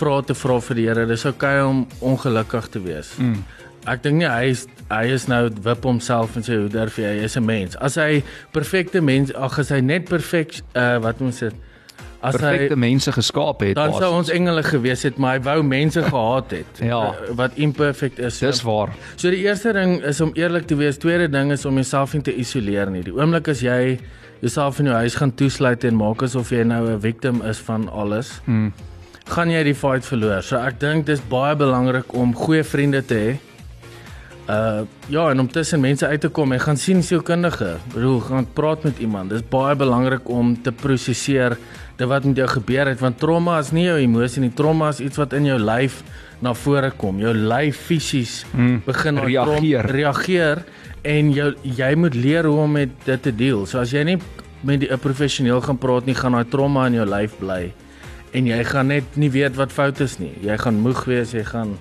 vrae 0.00 0.24
te 0.26 0.34
vra 0.34 0.58
vir 0.60 0.76
die 0.80 0.86
Here. 0.88 1.06
Dis 1.06 1.24
oukei 1.28 1.60
okay 1.60 1.70
om 1.70 1.86
ongelukkig 2.00 2.68
te 2.74 2.82
wees. 2.84 3.12
Mm. 3.18 3.44
Ek 3.88 4.02
dink 4.04 4.16
nie 4.20 4.28
hy 4.28 4.50
is 4.50 4.66
hy 4.90 5.04
is 5.14 5.26
nou 5.30 5.48
wip 5.64 5.84
homself 5.86 6.34
en 6.36 6.42
sê 6.44 6.56
hoe 6.58 6.68
durf 6.68 6.96
jy? 7.00 7.04
Hy 7.20 7.24
is 7.24 7.36
'n 7.36 7.44
mens. 7.46 7.76
As 7.80 7.94
hy 7.96 8.22
perfekte 8.52 9.00
mens, 9.00 9.32
ag 9.34 9.58
as 9.58 9.68
hy 9.70 9.80
net 9.80 10.08
perfek 10.08 10.60
uh 10.76 10.98
wat 11.00 11.20
moet 11.20 11.38
dit? 11.38 11.54
As 12.22 12.36
Perfekte 12.36 12.74
hy 12.74 12.80
mense 12.80 13.12
geskaap 13.12 13.60
het. 13.64 13.74
dan 13.76 13.94
sou 13.94 14.12
ons 14.14 14.28
engele 14.28 14.62
gewees 14.62 15.02
het, 15.02 15.16
maar 15.16 15.38
hy 15.38 15.42
wou 15.44 15.62
mense 15.62 16.02
gehaat 16.02 16.50
het 16.50 16.80
Ja. 16.82 16.98
uh, 17.14 17.34
wat 17.34 17.52
imperfect 17.56 18.18
is. 18.18 18.38
Dis 18.38 18.60
waar. 18.62 18.90
So 19.16 19.30
die 19.30 19.40
eerste 19.46 19.72
ding 19.72 20.02
is 20.04 20.20
om 20.20 20.30
eerlik 20.34 20.66
te 20.66 20.76
wees. 20.76 20.98
Tweede 20.98 21.28
ding 21.30 21.50
is 21.52 21.64
om 21.64 21.74
jouself 21.74 22.12
nie 22.12 22.22
te 22.22 22.34
isoleer 22.36 22.90
nie. 22.90 23.02
Die 23.02 23.12
oomblik 23.14 23.48
as 23.48 23.60
jy 23.62 23.98
jouself 24.42 24.78
in 24.80 24.86
jou 24.86 24.94
huis 24.96 25.14
gaan 25.14 25.32
toesluit 25.34 25.84
en 25.84 25.96
maak 25.96 26.22
asof 26.22 26.50
jy 26.50 26.62
nou 26.62 26.90
'n 26.90 27.00
victim 27.00 27.40
is 27.42 27.58
van 27.58 27.88
alles, 27.88 28.40
Mm. 28.46 28.72
Gaan 29.30 29.50
jy 29.50 29.62
die 29.64 29.74
fight 29.74 30.04
verloor. 30.06 30.42
So 30.42 30.56
ek 30.58 30.80
dink 30.80 31.06
dis 31.06 31.20
baie 31.30 31.54
belangrik 31.56 32.12
om 32.14 32.34
goeie 32.34 32.64
vriende 32.64 33.02
te 33.06 33.14
hê. 33.14 33.36
Uh 34.50 34.82
ja, 35.10 35.28
en 35.30 35.40
om 35.40 35.48
tussen 35.50 35.80
mense 35.80 36.06
uit 36.06 36.20
te 36.20 36.28
kom 36.28 36.52
en 36.52 36.60
gaan 36.60 36.76
sien 36.76 37.02
sielkundige. 37.02 37.76
Bedoel, 37.94 38.20
gaan 38.20 38.46
praat 38.52 38.82
met 38.84 38.98
iemand. 38.98 39.30
Dis 39.30 39.42
baie 39.50 39.76
belangrik 39.78 40.28
om 40.28 40.56
te 40.62 40.72
prosesseer 40.72 41.56
dit 42.00 42.08
wat 42.08 42.24
met 42.24 42.36
jou 42.40 42.46
gebeur 42.48 42.88
het 42.88 43.00
want 43.02 43.18
trauma 43.20 43.58
is 43.60 43.70
nie 43.76 43.84
jou 43.84 43.98
emosie 44.00 44.40
nie. 44.42 44.50
Trauma 44.56 44.88
is 44.88 45.00
iets 45.04 45.20
wat 45.20 45.32
in 45.36 45.44
jou 45.50 45.58
lyf 45.58 46.00
na 46.42 46.54
vore 46.56 46.90
kom. 46.96 47.18
Jou 47.20 47.34
lyf 47.34 47.76
fisies 47.90 48.44
Mm, 48.54 48.82
begin 48.86 49.18
reageer. 49.18 49.82
trom- 49.84 49.94
reageer 49.96 50.64
en 51.04 51.30
jou 51.32 51.54
jy 51.62 51.94
moet 51.94 52.14
leer 52.14 52.44
hoe 52.48 52.58
om 52.64 52.72
met 52.72 52.88
dit 53.04 53.22
te 53.22 53.32
deel. 53.36 53.66
So 53.66 53.78
as 53.78 53.90
jy 53.92 54.02
nie 54.04 54.18
met 54.62 54.82
'n 54.90 54.98
professioneel 54.98 55.60
gaan 55.60 55.78
praat 55.78 56.06
nie, 56.06 56.14
gaan 56.14 56.32
daai 56.32 56.48
trauma 56.48 56.86
in 56.86 56.94
jou 56.94 57.06
lyf 57.06 57.38
bly 57.38 57.72
en 58.36 58.46
jy 58.46 58.60
gaan 58.64 58.90
net 58.92 59.16
nie 59.18 59.30
weet 59.32 59.56
wat 59.58 59.72
fout 59.74 60.00
is 60.00 60.18
nie. 60.20 60.32
Jy 60.44 60.56
gaan 60.62 60.80
moeg 60.84 61.04
wees, 61.10 61.34
jy 61.34 61.44
gaan 61.48 61.76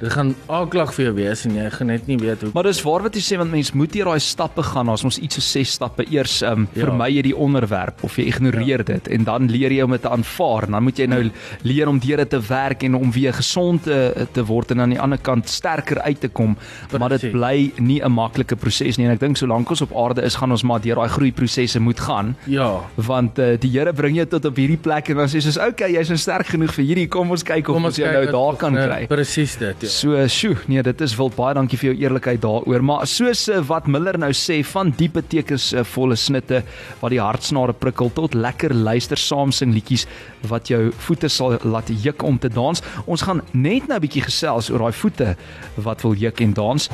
dit 0.00 0.12
gaan 0.12 0.34
aaklag 0.48 0.92
vir 0.96 1.04
jou 1.04 1.14
wees 1.14 1.44
en 1.46 1.54
jy 1.56 1.70
gaan 1.70 1.86
net 1.92 2.06
nie 2.08 2.16
weet 2.16 2.40
hoe 2.42 2.50
Maar 2.54 2.64
dis 2.70 2.82
waar 2.82 3.02
wat 3.02 3.14
jy 3.14 3.20
sê 3.20 3.36
want 3.40 3.50
mens 3.52 3.72
moet 3.76 3.92
hier 3.94 4.04
daai 4.08 4.20
stappe 4.20 4.62
gaan. 4.62 4.88
Ons 4.88 5.18
iets 5.18 5.34
so 5.34 5.40
ses 5.44 5.72
stappe 5.76 6.04
eers 6.10 6.40
um, 6.42 6.68
Ja. 6.74 6.84
vermy 6.86 7.08
jy 7.10 7.22
die 7.22 7.36
onderwerp 7.36 8.02
of 8.04 8.16
jy 8.16 8.24
ignoreer 8.30 8.78
ja. 8.84 8.88
dit 8.94 9.08
en 9.08 9.24
dan 9.24 9.48
leer 9.50 9.72
jy 9.72 9.82
om 9.82 9.90
dit 9.90 10.02
te 10.02 10.08
aanvaar. 10.08 10.64
En 10.66 10.72
dan 10.72 10.82
moet 10.82 10.98
jy 10.98 11.06
nou 11.06 11.30
leer 11.62 11.88
om 11.88 11.98
deur 11.98 12.16
dit 12.16 12.30
te 12.30 12.40
werk 12.48 12.82
en 12.82 12.94
om 12.94 13.10
weer 13.12 13.32
gesond 13.34 13.82
te, 13.84 14.26
te 14.32 14.44
word 14.44 14.70
en 14.70 14.80
aan 14.80 14.90
die 14.90 15.00
ander 15.00 15.18
kant 15.18 15.48
sterker 15.48 16.00
uit 16.00 16.20
te 16.20 16.28
kom. 16.28 16.56
Maar 16.98 17.08
dit 17.18 17.20
Precies. 17.20 17.32
bly 17.36 17.72
nie 17.84 18.00
'n 18.02 18.12
maklike 18.12 18.56
proses 18.56 18.96
nie 18.98 19.06
en 19.06 19.12
ek 19.12 19.20
dink 19.20 19.36
solank 19.36 19.68
ons 19.70 19.82
op 19.82 19.92
aarde 19.96 20.22
is, 20.22 20.34
gaan 20.34 20.50
ons 20.50 20.62
maar 20.62 20.80
deur 20.80 20.94
daai 20.96 21.08
groeiprosesse 21.08 21.80
moet 21.80 22.00
gaan 22.00 22.36
Ja. 22.46 22.80
want 22.96 23.38
uh, 23.38 23.56
die 23.58 23.70
Here 23.70 23.92
bring 23.92 24.16
jou 24.16 24.26
tot 24.26 24.44
op 24.44 24.56
hierdie 24.56 24.76
plek 24.80 25.08
en 25.10 25.16
dan 25.16 25.28
sê 25.28 25.40
soos 25.40 25.56
okay 25.58 25.92
jy's 25.92 26.08
nou 26.08 26.16
sterk 26.18 26.46
genoeg 26.46 26.72
vir 26.74 26.84
hierdie 26.84 27.08
kom 27.08 27.30
ons 27.30 27.42
kyk 27.42 27.68
of 27.68 27.74
Kom 27.74 27.84
ons 27.84 27.96
jou 27.96 28.10
nou 28.12 28.26
daar 28.30 28.56
kan 28.56 28.74
kry 28.74 29.06
Presies 29.06 29.56
dit. 29.56 29.76
Ja. 29.82 29.88
So, 29.90 30.14
sjoe, 30.30 30.54
nee, 30.70 30.82
dit 30.86 31.00
is 31.02 31.16
wil 31.18 31.32
baie 31.34 31.54
dankie 31.56 31.78
vir 31.80 31.88
jou 31.90 31.96
eerlikheid 32.04 32.40
daaroor. 32.44 32.82
Maar 32.86 33.08
soos 33.10 33.42
uh, 33.50 33.58
wat 33.66 33.88
Miller 33.90 34.14
nou 34.22 34.30
sê, 34.36 34.60
van 34.70 34.92
diepe 34.94 35.18
betekenisvolle 35.18 36.14
snitte 36.16 36.60
wat 37.00 37.10
die 37.10 37.18
hartsnare 37.20 37.74
prikkel 37.74 38.12
tot 38.14 38.36
lekker 38.38 38.70
luister 38.70 39.18
saam 39.18 39.50
sing 39.50 39.74
liedjies 39.74 40.06
wat 40.50 40.70
jou 40.70 40.92
voete 41.06 41.28
sal 41.28 41.58
laat 41.66 41.90
juk 41.90 42.22
om 42.22 42.38
te 42.38 42.48
dans. 42.54 42.82
Ons 43.10 43.26
gaan 43.26 43.42
net 43.52 43.88
nou 43.88 43.98
'n 43.98 44.04
bietjie 44.06 44.22
gesels 44.22 44.70
oor 44.70 44.86
daai 44.86 44.94
voete 44.94 45.36
wat 45.76 46.02
wil 46.02 46.14
juk 46.14 46.40
en 46.40 46.52
dans. 46.54 46.88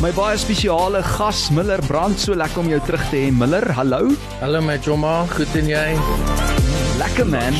My 0.00 0.12
baie 0.12 0.38
spesiale 0.38 1.02
gas 1.02 1.50
Miller 1.50 1.82
Brand, 1.88 2.18
so 2.18 2.34
lekker 2.34 2.58
om 2.62 2.68
jou 2.68 2.80
terug 2.86 3.02
te 3.10 3.16
hê. 3.16 3.32
Miller, 3.32 3.72
hallo. 3.72 4.14
Hallo 4.40 4.60
my 4.60 4.78
Joma, 4.78 5.26
goed 5.26 5.54
en 5.56 5.66
jy? 5.66 5.98
Lekker 6.98 7.26
man. 7.26 7.54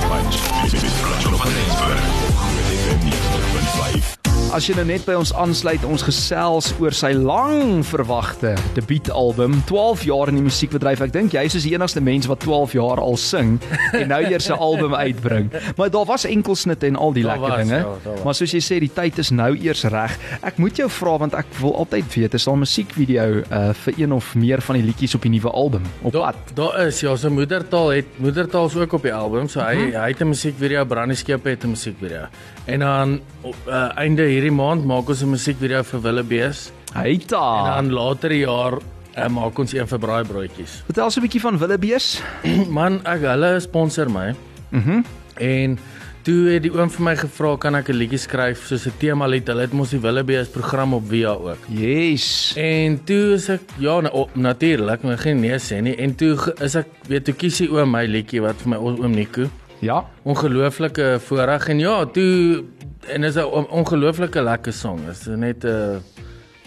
Thank 2.92 3.14
you. 3.14 3.21
As 4.52 4.66
jy 4.69 4.75
nou 4.76 4.82
net 4.84 5.06
by 5.08 5.14
ons 5.16 5.31
aansluit, 5.40 5.81
ons 5.88 6.02
gesels 6.04 6.66
oor 6.76 6.93
sy 6.93 7.14
lang 7.16 7.81
verwagte 7.88 8.50
debuutalbum, 8.76 9.54
12 9.64 10.02
jaar 10.04 10.29
in 10.29 10.36
die 10.36 10.44
musiekbedryf. 10.44 11.00
Ek 11.06 11.12
dink 11.15 11.32
jy 11.32 11.46
is 11.48 11.55
die 11.65 11.72
enigste 11.72 12.03
mens 12.05 12.29
wat 12.29 12.43
12 12.44 12.74
jaar 12.76 13.00
al 13.00 13.17
sing 13.17 13.55
en 13.96 14.10
nou 14.12 14.19
eers 14.29 14.50
'n 14.53 14.58
album 14.60 14.93
uitbring. 14.94 15.48
Maar 15.79 15.88
daar 15.91 16.05
was 16.05 16.26
enkelsnitte 16.29 16.86
en 16.86 16.96
al 17.00 17.15
die 17.17 17.22
Daar 17.24 17.38
lekker 17.41 17.48
was, 17.48 17.58
dinge. 17.65 17.79
ja, 17.81 17.96
was. 18.12 18.22
maar 18.24 18.34
soos 18.34 18.53
jy 18.53 18.60
sê, 18.60 18.79
die 18.84 18.93
tyd 18.93 19.19
is 19.19 19.31
nou 19.31 19.56
eers 19.56 19.84
reg. 19.88 20.19
Ek 20.43 20.58
moet 20.58 20.76
jou 20.76 20.88
vra 20.91 21.17
want 21.19 21.34
ek 21.34 21.46
wil 21.60 21.72
altyd 21.76 22.12
weet, 22.15 22.34
is 22.34 22.44
daar 22.44 22.55
'n 22.55 22.58
musiekvideo 22.58 23.43
uh, 23.50 23.72
vir 23.72 23.94
een 23.96 24.12
of 24.12 24.34
meer 24.34 24.60
van 24.60 24.76
die 24.76 24.84
liedjies 24.84 25.15
op 25.15 25.22
die 25.22 25.31
nuwe 25.32 25.50
album? 25.50 25.82
Op 26.03 26.12
Daar 26.12 26.32
pad? 26.36 26.55
daar 26.56 26.86
is 26.86 27.00
ja, 27.00 27.17
sy 27.17 27.29
moedertaal 27.29 27.88
het 27.88 28.06
moedertaal 28.20 28.67
is 28.67 28.76
ook 28.76 28.93
op 28.93 29.03
die 29.03 29.15
album. 29.15 29.48
So 29.48 29.60
hy 29.60 29.74
Mhm. 29.76 29.96
hy 29.96 30.08
het 30.12 30.20
'n 30.20 30.29
musiekvideo, 30.29 30.84
Brandie 30.84 31.17
Skepe 31.17 31.48
het 31.48 31.65
'n 31.65 31.69
musiekvideo. 31.70 32.26
En 32.67 32.79
dan 32.79 33.20
op 33.41 33.56
uh, 33.67 33.91
einde 33.98 34.22
hierdie 34.43 34.58
maand 34.58 34.82
maak 34.82 35.06
ons 35.06 35.20
'n 35.22 35.31
musiekvideo 35.31 35.84
vir 35.87 36.01
Willebees. 36.03 36.72
Hey 36.94 37.15
En 37.15 37.27
ta. 37.31 37.75
dan 37.77 37.93
later 37.93 38.32
jaar 38.32 38.75
uh, 38.75 39.29
maak 39.29 39.58
ons 39.58 39.72
een 39.72 39.87
vir 39.87 39.99
braaibroodjies. 39.99 40.82
Vertel 40.87 41.11
so 41.11 41.20
'n 41.20 41.22
bietjie 41.22 41.41
van 41.41 41.58
Willebees. 41.58 42.20
Man, 42.79 42.99
ek 43.06 43.22
hulle 43.22 43.61
sponsor 43.61 44.11
my. 44.11 44.34
Mhm. 44.70 45.03
En 45.39 45.79
toe 46.22 46.51
het 46.51 46.63
die 46.63 46.72
oom 46.75 46.91
vir 46.91 47.03
my 47.05 47.15
gevra 47.17 47.56
kan 47.56 47.75
ek 47.75 47.91
'n 47.91 47.94
liedjie 48.03 48.19
skryf 48.19 48.67
soos 48.67 48.87
'n 48.87 48.99
tema 48.99 49.27
lied. 49.27 49.46
Hulle 49.46 49.61
het 49.63 49.72
mos 49.72 49.91
die 49.91 50.01
Willebees 50.01 50.49
program 50.49 50.94
op 50.94 51.06
Via 51.06 51.31
ook. 51.39 51.63
Yes. 51.69 52.55
En 52.56 52.99
toe 53.05 53.34
is 53.34 53.49
ek 53.49 53.61
ja, 53.79 54.01
na, 54.01 54.08
op, 54.11 54.34
natuurlik, 54.34 55.03
maar 55.03 55.19
geen 55.19 55.41
nee 55.41 55.58
sê 55.58 55.81
nie. 55.81 55.94
En 55.94 56.15
toe 56.17 56.34
is 56.61 56.75
ek 56.75 56.87
weet 57.06 57.25
toe 57.25 57.34
kies 57.34 57.58
die 57.58 57.70
oom 57.70 57.91
my 57.91 58.06
liedjie 58.06 58.43
wat 58.43 58.56
vir 58.58 58.70
my 58.70 58.77
oom 58.77 59.15
Nico. 59.15 59.46
Ja. 59.82 60.05
Ongelooflike 60.22 61.19
voorreg 61.27 61.69
en 61.69 61.79
ja, 61.79 62.05
toe 62.06 62.65
en 63.08 63.24
is 63.24 63.34
'n 63.36 63.44
on- 63.44 63.68
ongelooflike 63.70 64.42
lekker 64.42 64.72
song. 64.72 65.00
Is 65.10 65.26
net 65.26 65.64
'n 65.64 66.02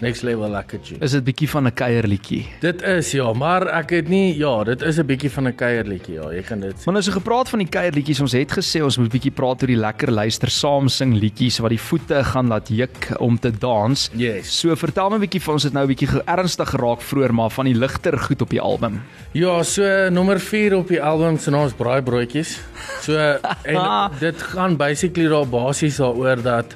next 0.00 0.22
level 0.22 0.50
lekker 0.50 0.78
tune. 0.80 0.98
Is 1.00 1.10
dit 1.12 1.24
bietjie 1.24 1.48
van 1.48 1.66
'n 1.66 1.72
kuierliedjie? 1.72 2.46
Dit 2.60 2.82
is 2.82 3.10
ja, 3.12 3.32
maar 3.32 3.66
ek 3.66 3.90
het 3.90 4.08
nie 4.08 4.36
ja, 4.36 4.64
dit 4.64 4.82
is 4.82 4.98
'n 4.98 5.06
bietjie 5.06 5.30
van 5.30 5.46
'n 5.48 5.54
kuierliedjie 5.54 6.14
ja, 6.14 6.30
jy 6.32 6.42
kan 6.42 6.60
dit 6.60 6.74
sê. 6.74 6.84
Maar 6.84 6.94
nou 6.94 7.02
so 7.04 7.12
gepraat 7.12 7.48
van 7.48 7.58
die 7.58 7.68
kuierliedjies, 7.68 8.20
ons 8.20 8.32
het 8.32 8.52
gesê 8.52 8.82
ons 8.82 8.98
moet 8.98 9.10
bietjie 9.10 9.30
praat 9.30 9.62
oor 9.62 9.66
die 9.68 9.76
lekker 9.76 10.10
luister 10.12 10.50
saam 10.50 10.88
sing 10.88 11.14
liedjies 11.14 11.58
wat 11.58 11.70
die 11.70 11.80
voete 11.80 12.24
gaan 12.24 12.48
laat 12.48 12.68
juk 12.68 13.08
om 13.18 13.38
te 13.38 13.50
dans. 13.50 14.10
Yes. 14.14 14.60
So 14.60 14.74
vertel 14.76 15.08
my 15.10 15.16
'n 15.16 15.20
bietjie 15.20 15.40
van 15.42 15.54
ons 15.54 15.62
het 15.62 15.72
nou 15.72 15.84
'n 15.84 15.88
bietjie 15.94 16.08
ernstig 16.26 16.68
geraak 16.68 17.00
vroeër 17.00 17.32
maar 17.34 17.50
van 17.50 17.64
die 17.64 17.74
ligter 17.74 18.18
goed 18.18 18.42
op 18.42 18.50
die 18.50 18.60
album. 18.60 19.02
Ja, 19.32 19.62
so 19.62 20.10
nommer 20.10 20.38
4 20.40 20.76
op 20.76 20.88
die 20.88 21.02
album 21.02 21.38
se 21.38 21.50
naam 21.50 21.66
is 21.66 21.72
Braaibroodjies. 21.72 22.60
So 23.06 23.38
en 23.62 24.10
dit 24.20 24.42
gaan 24.52 24.76
basically 24.76 25.28
daar 25.30 25.46
basies 25.48 26.00
daaroor 26.02 26.42
dat 26.42 26.74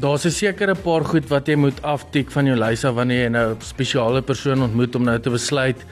daar's 0.00 0.24
'n 0.24 0.30
sekere 0.30 0.74
paar 0.74 1.04
goed 1.04 1.28
wat 1.28 1.48
jy 1.48 1.56
moet 1.56 1.82
aftik 1.82 2.30
van 2.30 2.46
jou 2.46 2.56
lys 2.56 2.84
af 2.84 2.94
wanneer 2.94 3.24
jy 3.24 3.28
nou 3.28 3.50
'n 3.54 3.60
spesiale 3.60 4.22
persoon 4.22 4.62
ontmoet 4.62 4.94
om 4.94 5.04
nou 5.04 5.18
te 5.18 5.30
besluit 5.30 5.84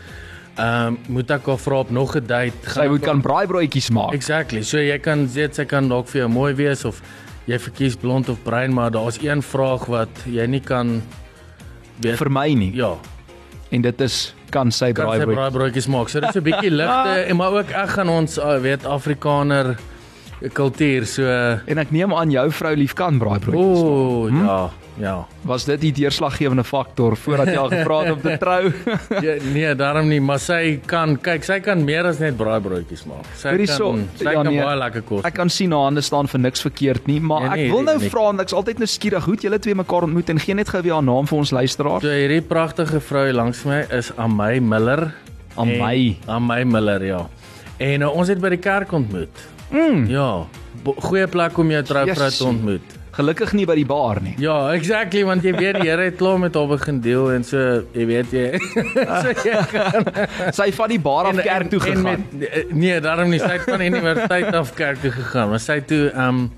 Ehm 0.58 0.86
um, 0.86 0.98
moet 1.08 1.30
ek 1.30 1.46
haar 1.46 1.58
vra 1.58 1.78
op 1.78 1.90
nog 1.90 2.16
'n 2.16 2.26
date? 2.26 2.70
Sy 2.70 2.86
moet 2.88 3.00
kan 3.00 3.20
braaibroodjies 3.20 3.90
maak. 3.90 4.12
Exactly. 4.12 4.62
So 4.62 4.78
jy 4.78 4.98
kan 4.98 5.28
sê 5.28 5.46
sy 5.54 5.64
kan 5.64 5.88
dalk 5.88 6.08
vir 6.08 6.20
jou 6.20 6.28
mooi 6.28 6.54
wees 6.54 6.84
of 6.84 7.00
jy 7.46 7.58
verkies 7.58 7.96
blond 7.96 8.28
of 8.28 8.42
bruin, 8.42 8.74
maar 8.74 8.90
daar's 8.90 9.22
een 9.22 9.42
vraag 9.42 9.86
wat 9.86 10.08
jy 10.26 10.46
nie 10.46 10.60
kan 10.60 11.02
weet 12.00 12.16
Vir 12.16 12.30
my 12.30 12.54
nie. 12.54 12.74
Ja, 12.74 12.98
En 13.68 13.80
dit 13.80 14.00
is 14.00 14.34
kan 14.50 14.70
sy 14.72 14.92
kan 14.92 15.04
sy 15.10 15.24
braaibroodjies 15.24 15.34
braaibroodjies 15.36 15.86
maak. 15.88 16.08
So 16.08 16.20
dit 16.20 16.28
is 16.28 16.36
'n 16.36 16.42
bietjie 16.44 16.70
ligte 16.80 17.14
en 17.28 17.36
maar 17.36 17.52
ook 17.52 17.70
ek 17.70 17.88
gaan 17.96 18.08
ons 18.08 18.38
uh, 18.38 18.58
weet 18.60 18.86
Afrikaner 18.86 19.76
kultuur 20.52 21.06
so 21.06 21.22
En 21.66 21.78
ek 21.78 21.90
neem 21.90 22.14
aan 22.14 22.30
jou 22.30 22.50
vrou 22.52 22.74
lief 22.76 22.92
kan 22.94 23.18
braaibroodjies. 23.18 23.82
maak. 23.82 23.88
O, 23.88 24.26
Hm? 24.28 24.44
ja, 24.46 24.70
ja. 25.00 25.14
Was 25.48 25.64
dit 25.64 25.80
die 25.80 25.92
deurslaggewende 25.92 26.64
faktor 26.64 27.16
voordat 27.16 27.46
jy 27.52 27.56
al 27.60 27.70
gevra 27.72 27.98
het 28.04 28.12
om 28.12 28.20
te 28.20 28.36
trou? 28.38 28.72
Ja, 29.26 29.34
nee, 29.52 29.74
daarom 29.78 30.08
nie, 30.10 30.20
maar 30.20 30.38
sy 30.42 30.80
kan 30.86 31.16
kyk, 31.22 31.44
sy 31.46 31.58
kan 31.64 31.84
meer 31.84 32.06
as 32.10 32.18
net 32.22 32.36
braaibroodjies 32.38 33.04
maak. 33.08 33.26
Sy 33.38 33.48
Hoorie 33.54 33.66
kan 33.66 33.76
so, 33.76 33.92
sy 34.18 34.24
ja, 34.28 34.34
kan 34.36 34.46
nee. 34.50 34.60
baie 34.62 34.76
lekker 34.82 35.02
kos. 35.08 35.24
Ek 35.28 35.34
kan 35.38 35.50
sien 35.50 35.72
haar 35.74 35.88
hande 35.88 36.02
staan 36.06 36.28
vir 36.30 36.40
niks 36.44 36.62
verkeerd 36.66 37.06
nie, 37.10 37.18
maar 37.20 37.46
Nee, 37.48 37.50
nee, 37.54 37.66
ek 37.68 37.74
wil 37.76 37.86
nou 37.88 37.96
nee. 38.02 38.10
vra 38.12 38.26
en 38.32 38.40
ek's 38.44 38.54
altyd 38.58 38.78
nuuskierig 38.82 39.24
hoe 39.24 39.34
het 39.38 39.46
julle 39.48 39.58
twee 39.62 39.74
mekaar 39.78 40.06
ontmoet 40.08 40.30
en 40.34 40.42
gee 40.42 40.54
net 40.58 40.68
gou 40.74 40.82
weer 40.82 40.98
haar 40.98 41.06
naam 41.06 41.26
vir 41.30 41.38
ons 41.38 41.54
luisteraars. 41.54 42.02
So 42.06 42.12
hierdie 42.18 42.42
pragtige 42.42 43.00
vrou 43.00 43.26
langs 43.32 43.64
my 43.68 43.84
is 43.98 44.12
Amay 44.16 44.60
Miller. 44.60 45.08
Amay. 45.58 46.16
Amay 46.26 46.64
Miller, 46.64 47.04
ja. 47.04 47.22
En 47.78 48.02
uh, 48.02 48.10
ons 48.14 48.28
het 48.28 48.38
by 48.42 48.50
die 48.54 48.62
kerk 48.62 48.92
ontmoet. 48.92 49.46
Mm, 49.70 50.06
Ja, 50.10 50.46
goeie 51.08 51.26
plek 51.28 51.58
om 51.58 51.70
jou 51.70 51.82
trouvrou 51.84 52.28
Jessie. 52.30 52.44
te 52.44 52.48
ontmoet. 52.50 52.97
Gelukkig 53.18 53.52
nie 53.58 53.66
by 53.66 53.74
die 53.74 53.86
bar 53.88 54.20
nie. 54.22 54.34
Ja, 54.38 54.56
exactly 54.76 55.24
want 55.26 55.42
jy 55.46 55.52
weet 55.58 55.80
die 55.82 55.88
Here 55.90 56.04
het 56.08 56.16
klaar 56.20 56.38
met 56.38 56.54
haar 56.54 56.68
begin 56.70 57.00
deel 57.04 57.32
en 57.34 57.44
so, 57.44 57.82
jy 57.92 58.06
weet 58.06 58.32
jy. 58.32 58.46
so 59.22 59.34
jy 59.44 59.58
gaan 59.72 60.08
Sy 60.54 60.70
van 60.78 60.88
die 60.94 61.00
bar 61.02 61.26
af 61.32 61.42
kerk 61.42 61.70
toe 61.72 61.80
en 61.82 61.86
gegaan. 61.86 62.02
met, 62.32 62.72
nee, 62.72 63.00
daarom 63.04 63.30
nie 63.34 63.40
sy 63.42 63.56
het 63.58 63.66
van 63.68 63.82
universiteit 63.82 64.54
af 64.54 64.74
kerk 64.78 65.02
toe 65.02 65.10
gegaan, 65.10 65.50
maar 65.50 65.60
sy 65.62 65.80
toe 65.80 66.04
ehm 66.14 66.28
um, 66.28 66.50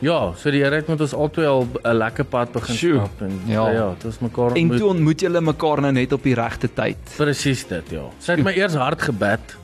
ja, 0.00 0.32
so 0.40 0.48
die 0.50 0.62
Here 0.64 0.78
het 0.80 0.86
met 0.88 1.00
ons 1.04 1.12
albei 1.12 1.44
al 1.44 1.66
'n 1.84 1.92
lekker 2.00 2.24
pad 2.24 2.52
begin 2.54 2.74
stap 2.76 3.20
en 3.26 3.34
Ja. 3.46 3.66
ja, 3.68 3.72
ja, 3.72 3.88
dit 3.94 4.04
was 4.08 4.18
mekaar 4.24 4.54
En 4.56 4.62
ontmoet. 4.62 4.78
toe 4.78 4.88
ontmoet 4.88 5.20
julle 5.20 5.40
mekaar 5.40 5.80
nou 5.84 5.92
net 5.92 6.12
op 6.16 6.22
die 6.24 6.34
regte 6.34 6.68
tyd. 6.74 6.96
Presies 7.16 7.66
dit, 7.68 7.90
ja. 7.90 8.06
Sy 8.18 8.32
het 8.32 8.44
my 8.44 8.52
eers 8.56 8.74
hard 8.74 9.02
gebed. 9.02 9.56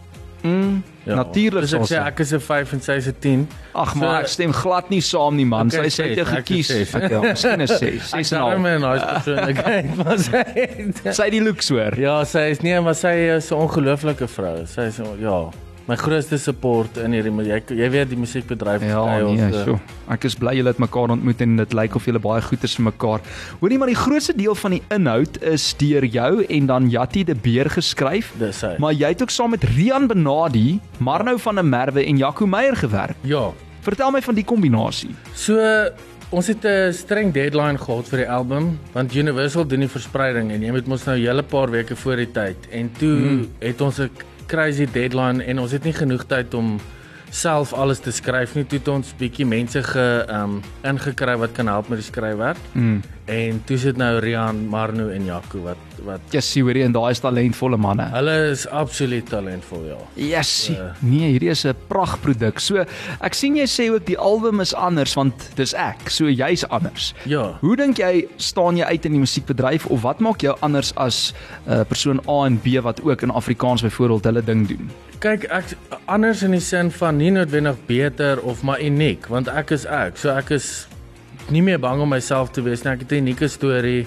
Mm, 0.47 0.83
Ja. 1.07 1.15
Natuurlik 1.15 1.61
Dus 1.62 1.73
ek 1.73 1.81
sê 1.83 1.87
sy. 1.87 1.95
ek 1.95 2.19
is 2.21 2.33
'n 2.33 2.41
5 2.41 2.73
en 2.73 2.81
sy 2.81 2.93
is 2.93 3.07
'n 3.07 3.15
10. 3.21 3.49
Ag 3.75 3.95
maar 3.95 4.09
So- 4.17 4.21
ek 4.23 4.26
stem 4.29 4.53
glad 4.53 4.91
nie 4.91 5.00
saam 5.00 5.37
nie 5.37 5.45
man. 5.47 5.67
Okay, 5.67 5.88
sy 5.88 6.03
sê 6.03 6.07
jy 6.07 6.12
ek 6.12 6.19
is 6.19 6.29
gekies. 6.69 6.95
Ek 6.95 7.11
ja, 7.11 7.21
miskien 7.21 7.61
is 7.61 7.71
6, 7.79 7.95
Ek 7.95 8.03
6 8.03 8.21
is 8.21 8.33
en 8.33 8.38
'n 8.38 8.43
half. 8.43 8.59
my 8.59 8.76
nice 8.79 9.05
persoonlikheid, 9.07 9.97
maar 9.97 10.19
sy 10.19 10.45
het- 10.55 11.15
Sy 11.15 11.31
die 11.31 11.41
looks 11.43 11.69
hoor. 11.69 11.95
Ja, 11.99 12.25
sy 12.25 12.50
is 12.50 12.61
nee, 12.62 12.81
maar 12.81 12.95
sy 12.95 13.15
is 13.37 13.50
'n 13.53 13.55
ongelooflike 13.55 14.26
vrou. 14.29 14.67
Sy 14.67 14.81
is 14.81 14.97
ja, 15.21 15.50
my 15.87 15.95
grootste 15.99 16.38
support 16.43 16.99
in 16.99 17.14
hierdie 17.14 17.33
jy 17.47 17.59
jy 17.78 17.88
weet 17.95 18.09
die 18.11 18.19
musiekbedryf 18.19 18.83
Ja, 18.83 19.02
kry 19.07 19.21
ons, 19.26 19.40
nee, 19.40 19.50
eh, 19.52 19.66
so. 19.69 19.78
Ek 20.11 20.25
is 20.26 20.35
bly 20.38 20.57
julle 20.59 20.73
het 20.73 20.81
mekaar 20.83 21.14
ontmoet 21.14 21.45
en 21.45 21.55
dit 21.61 21.76
lyk 21.78 21.95
of 21.99 22.09
julle 22.09 22.23
baie 22.23 22.43
goed 22.43 22.66
is 22.66 22.75
vir 22.78 22.88
mekaar. 22.88 23.23
Hoorie 23.61 23.78
maar 23.78 23.93
die 23.93 23.99
grootste 23.99 24.35
deel 24.37 24.59
van 24.59 24.76
die 24.76 24.83
inhoud 24.95 25.38
is 25.47 25.69
deur 25.78 26.05
jou 26.05 26.33
en 26.43 26.66
dan 26.73 26.90
Jatti 26.90 27.23
de 27.28 27.37
Beer 27.38 27.71
geskryf. 27.71 28.33
Dis 28.40 28.64
hy. 28.66 28.75
Maar 28.83 28.99
jy 28.99 29.12
het 29.14 29.23
ook 29.23 29.35
saam 29.35 29.55
met 29.55 29.64
Rian 29.76 30.11
Benadi, 30.11 30.81
Marnou 30.99 31.38
van 31.38 31.62
der 31.62 31.69
Merwe 31.71 32.05
en 32.05 32.19
Jaco 32.19 32.47
Meyer 32.50 32.76
gewerk. 32.76 33.16
Ja. 33.23 33.49
Vertel 33.87 34.11
my 34.11 34.23
van 34.23 34.35
die 34.35 34.45
kombinasie. 34.45 35.14
So 35.38 35.62
ons 36.35 36.47
het 36.50 36.64
'n 36.66 36.93
streng 36.93 37.33
deadline 37.33 37.78
gehad 37.78 38.09
vir 38.09 38.19
die 38.19 38.31
album 38.31 38.78
want 38.93 39.14
Universal 39.14 39.66
doen 39.66 39.81
die 39.81 39.88
verspreiding 39.88 40.50
en 40.50 40.62
jy 40.62 40.71
moet 40.73 40.87
mos 40.87 41.07
nou 41.07 41.16
'n 41.16 41.23
hele 41.23 41.43
paar 41.43 41.71
weke 41.71 41.95
voor 41.95 42.16
die 42.16 42.33
tyd 42.33 42.57
en 42.71 42.90
toe 42.99 43.16
hmm. 43.16 43.49
het 43.61 43.81
ons 43.81 44.00
'n 44.00 44.11
crazy 44.47 44.87
deadline 44.93 45.45
en 45.45 45.59
ons 45.59 45.73
het 45.73 45.85
nie 45.85 45.95
genoeg 45.97 46.26
tyd 46.31 46.55
om 46.55 46.76
self 47.31 47.73
alles 47.75 48.00
te 48.00 48.12
skryf 48.15 48.55
nie. 48.55 48.65
Toe 48.65 48.79
het 48.79 48.88
ons 48.88 49.12
bietjie 49.19 49.47
mense 49.47 49.83
ge 49.83 50.07
um 50.33 50.61
ingekry 50.87 51.37
wat 51.41 51.53
kan 51.57 51.71
help 51.71 51.88
met 51.93 52.00
die 52.03 52.09
skryfwerk. 52.09 52.61
Mm. 52.73 53.03
En 53.26 53.59
toe 53.66 53.75
sit 53.78 53.97
nou 53.99 54.21
Rian, 54.23 54.68
Marno 54.71 55.09
en 55.11 55.25
Jaco 55.26 55.64
wat 55.64 55.83
wat 56.06 56.21
Jessie, 56.30 56.61
hoorie 56.62 56.85
en 56.85 56.92
daai 56.95 57.11
is 57.11 57.21
talentvolle 57.25 57.78
manne. 57.80 58.04
hulle 58.12 58.35
is 58.52 58.66
absoluut 58.68 59.26
talentvol 59.26 59.87
ja. 59.88 59.97
Jessie. 60.14 60.76
Uh. 60.76 60.92
Nee, 61.00 61.33
hierdie 61.33 61.50
is 61.50 61.64
'n 61.66 61.75
pragtproduk. 61.88 62.61
So, 62.61 62.85
ek 63.21 63.35
sien 63.35 63.56
jy 63.56 63.66
sê 63.66 63.88
ook 63.90 64.06
die 64.06 64.18
album 64.18 64.61
is 64.61 64.75
anders 64.75 65.14
want 65.14 65.35
dis 65.56 65.75
ek. 65.75 66.11
So 66.11 66.28
jy's 66.28 66.64
anders. 66.68 67.14
Ja. 67.25 67.59
Hoe 67.61 67.76
dink 67.76 67.99
jy 67.99 68.28
staan 68.37 68.76
jy 68.76 68.85
uit 68.85 69.04
in 69.04 69.12
die 69.12 69.25
musiekbedryf 69.25 69.87
of 69.87 70.02
wat 70.02 70.21
maak 70.21 70.40
jou 70.42 70.56
anders 70.61 70.92
as 70.97 71.33
'n 71.66 71.73
uh, 71.73 71.85
persoon 71.85 72.21
A 72.28 72.47
en 72.47 72.61
B 72.61 72.78
wat 72.83 73.02
ook 73.02 73.23
in 73.23 73.30
Afrikaans 73.30 73.83
byvoorbeeld 73.83 74.25
hulle 74.25 74.45
ding 74.45 74.68
doen? 74.68 74.90
Kyk, 75.18 75.45
ek 75.45 75.64
anders 76.04 76.42
in 76.42 76.50
die 76.50 76.61
sin 76.61 76.90
van 76.90 77.16
nie 77.16 77.30
noodwendig 77.30 77.76
beter 77.87 78.40
of 78.42 78.62
maar 78.62 78.80
uniek, 78.80 79.26
want 79.26 79.49
ek 79.49 79.71
is 79.71 79.85
ek. 79.87 80.16
So 80.16 80.30
ek 80.30 80.50
is 80.50 80.87
nie 81.50 81.62
meer 81.62 81.79
bang 81.81 82.00
om 82.03 82.09
myself 82.09 82.50
te 82.55 82.62
wees 82.62 82.85
nie. 82.85 82.93
Ek 82.93 83.00
het 83.00 83.12
'n 83.12 83.26
unieke 83.26 83.49
storie 83.49 84.07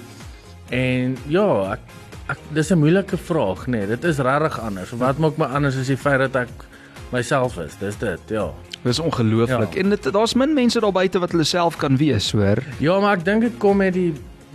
en 0.70 1.18
ja, 1.28 1.74
ek, 1.74 1.80
ek 2.30 2.38
dis 2.54 2.72
'n 2.72 2.80
moeilike 2.80 3.18
vraag, 3.18 3.68
nê. 3.68 3.78
Nee, 3.78 3.88
dit 3.88 4.04
is 4.04 4.18
regtig 4.18 4.60
anders. 4.60 4.92
Wat 4.92 5.18
maak 5.18 5.38
my 5.38 5.46
anders 5.46 5.78
as 5.78 5.88
die 5.88 5.98
feit 5.98 6.20
dat 6.20 6.36
ek 6.36 6.66
myself 7.12 7.58
is? 7.58 7.76
Dis 7.80 7.98
dit, 7.98 8.20
ja. 8.30 8.52
Dis 8.84 9.00
ongelooflik. 9.00 9.74
Ja. 9.74 9.80
En 9.82 9.90
dit 9.90 10.04
daar's 10.14 10.34
min 10.34 10.54
mense 10.54 10.80
daar 10.80 10.92
buite 10.92 11.20
wat 11.20 11.32
hulle 11.32 11.44
self 11.44 11.78
kan 11.78 11.98
wees, 11.98 12.32
hoor. 12.32 12.64
Ja, 12.80 13.00
maar 13.00 13.18
ek 13.18 13.26
dink 13.26 13.42
dit 13.42 13.58
kom 13.58 13.78
met 13.78 13.94
die 13.94 14.14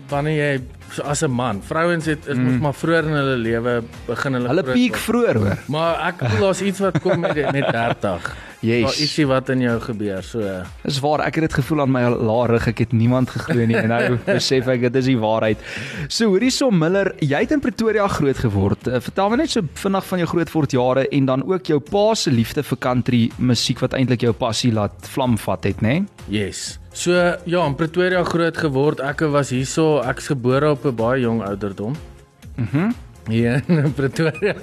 wanneer 0.08 0.36
jy 0.36 0.60
so 0.90 1.02
as 1.02 1.22
'n 1.22 1.30
man, 1.30 1.62
vrouens 1.62 2.06
het 2.06 2.26
is 2.26 2.36
mos 2.38 2.60
maar 2.60 2.74
vroeër 2.74 3.04
in 3.04 3.16
hulle 3.18 3.36
lewe 3.36 3.82
begin 4.06 4.32
hulle 4.32 4.48
Mm. 4.48 4.56
Hulle 4.56 4.72
piek 4.72 4.96
vroeër, 4.96 5.36
hoor. 5.36 5.58
Maar 5.68 6.08
ek 6.08 6.28
voel 6.28 6.40
daar's 6.40 6.60
iets 6.60 6.78
wat 6.78 7.00
kom 7.00 7.20
met 7.20 7.52
met 7.52 7.72
30. 7.72 8.34
Yes. 8.64 8.82
Daar 8.82 9.00
ietsie 9.04 9.26
wat 9.28 9.48
in 9.52 9.60
jou 9.60 9.74
gebeur, 9.80 10.22
so 10.24 10.40
Dis 10.86 11.00
waar, 11.04 11.20
ek 11.26 11.36
het 11.36 11.44
dit 11.50 11.56
gevoel 11.58 11.82
aan 11.84 11.90
my 11.92 12.02
laar 12.08 12.48
rug. 12.54 12.68
Ek 12.70 12.78
het 12.78 12.92
niemand 12.96 13.28
geglo 13.34 13.66
nie 13.68 13.76
en 13.76 13.90
nou 13.92 14.16
besef 14.24 14.70
ek 14.72 14.86
dit 14.86 14.96
is 14.96 15.04
die 15.04 15.18
waarheid. 15.20 15.60
So, 16.08 16.30
hoorie 16.32 16.50
so 16.54 16.70
Miller, 16.70 17.12
jy 17.20 17.42
het 17.44 17.52
in 17.52 17.60
Pretoria 17.60 18.08
groot 18.08 18.40
geword. 18.40 18.88
Uh, 18.88 19.02
vertel 19.04 19.34
my 19.34 19.36
net 19.42 19.52
so 19.52 19.60
vinnig 19.82 20.08
van 20.08 20.18
jou 20.18 20.28
grootword 20.32 20.76
jare 20.78 21.04
en 21.12 21.28
dan 21.28 21.44
ook 21.44 21.68
jou 21.74 21.80
pa 21.80 22.14
se 22.16 22.32
liefde 22.32 22.64
vir 22.64 22.80
country 22.80 23.20
musiek 23.36 23.84
wat 23.84 23.92
eintlik 23.92 24.24
jou 24.24 24.32
passie 24.32 24.72
laat 24.72 24.96
vlam 25.12 25.36
vat 25.44 25.64
het, 25.64 25.84
né? 25.84 26.00
Nee? 26.00 26.06
Yes. 26.32 26.78
So 26.94 27.10
ja, 27.44 27.66
in 27.66 27.74
Pretoria 27.74 28.22
groot 28.24 28.56
geword. 28.56 29.00
Ek 29.02 29.24
was 29.34 29.50
hierso, 29.50 29.98
ek's 30.06 30.30
gebore 30.30 30.70
op 30.76 30.84
'n 30.86 30.94
baie 30.94 31.20
jong 31.20 31.42
ouderdom. 31.42 31.96
Mhm. 32.56 32.78
Mm 32.78 32.94
in 33.28 33.92
Pretoria. 33.98 34.54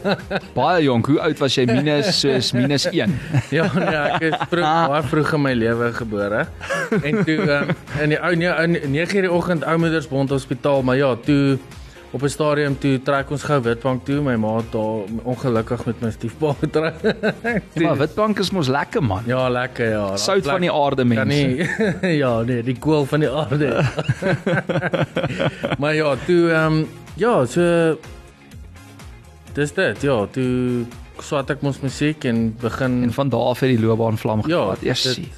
baie 0.54 0.84
jonk. 0.84 1.08
Hoe 1.10 1.20
oud 1.20 1.40
was 1.42 1.56
jy? 1.58 1.66
Minus 1.66 2.14
soos 2.22 2.52
minus 2.54 2.86
1. 2.86 3.10
ja, 3.50 3.66
nee, 3.74 3.96
ek 3.96 4.22
is 4.30 4.36
vroeg, 4.52 4.68
baie 4.92 5.04
vroeg 5.10 5.34
in 5.34 5.42
my 5.42 5.54
lewe 5.58 5.92
gebore. 5.98 6.44
En 7.02 7.24
toe 7.26 7.38
um, 7.42 7.72
in 8.04 8.14
die 8.14 8.20
ou 8.22 8.34
nee, 8.38 8.52
in 8.68 8.78
9:00 8.94 9.26
die 9.26 9.32
oggend 9.32 9.66
oumoedersbond 9.66 10.30
hospitaal, 10.30 10.84
maar 10.86 11.00
ja, 11.00 11.16
toe 11.26 11.58
op 12.12 12.22
'n 12.22 12.30
stadium 12.30 12.80
toe 12.80 13.02
trek 13.02 13.30
ons 13.32 13.44
gou 13.44 13.62
Witbank 13.62 14.06
toe. 14.06 14.22
My 14.22 14.36
ma 14.36 14.62
daar 14.72 15.04
ongelukkig 15.24 15.86
met 15.86 16.02
my 16.02 16.12
stiefpa 16.12 16.54
getrek. 16.62 17.16
Maar 17.76 17.98
Witbank 17.98 18.40
is 18.40 18.52
mos 18.52 18.68
lekker 18.68 19.04
man. 19.04 19.24
ja, 19.26 19.50
lekker 19.50 19.90
ja. 19.90 20.18
Sout 20.18 20.44
van 20.44 20.62
die 20.62 20.72
aarde 20.72 21.08
Kan 21.08 21.28
mense. 21.28 21.68
nie 22.02 22.18
ja, 22.24 22.42
nee, 22.42 22.64
die 22.64 22.80
koel 22.80 23.06
van 23.06 23.20
die 23.20 23.30
aarde. 23.30 23.84
maar 25.82 25.96
ja, 25.96 26.16
toe 26.26 26.52
ehm 26.52 26.74
um, 26.74 26.88
ja, 27.14 27.46
so 27.46 27.98
Dis 29.54 29.74
dit. 29.74 30.02
Ja, 30.02 30.26
toe 30.32 30.86
swat 31.20 31.50
ek 31.50 31.62
mos 31.62 31.82
musiek 31.84 32.24
en 32.24 32.56
begin 32.62 33.04
En 33.04 33.14
van 33.14 33.30
daar 33.30 33.52
af 33.52 33.60
het 33.60 33.70
die 33.70 33.80
loopbaan 33.86 34.18
vlam 34.18 34.42
ja, 34.48 34.62
gehad. 34.64 34.82
Jessie. 34.82 35.32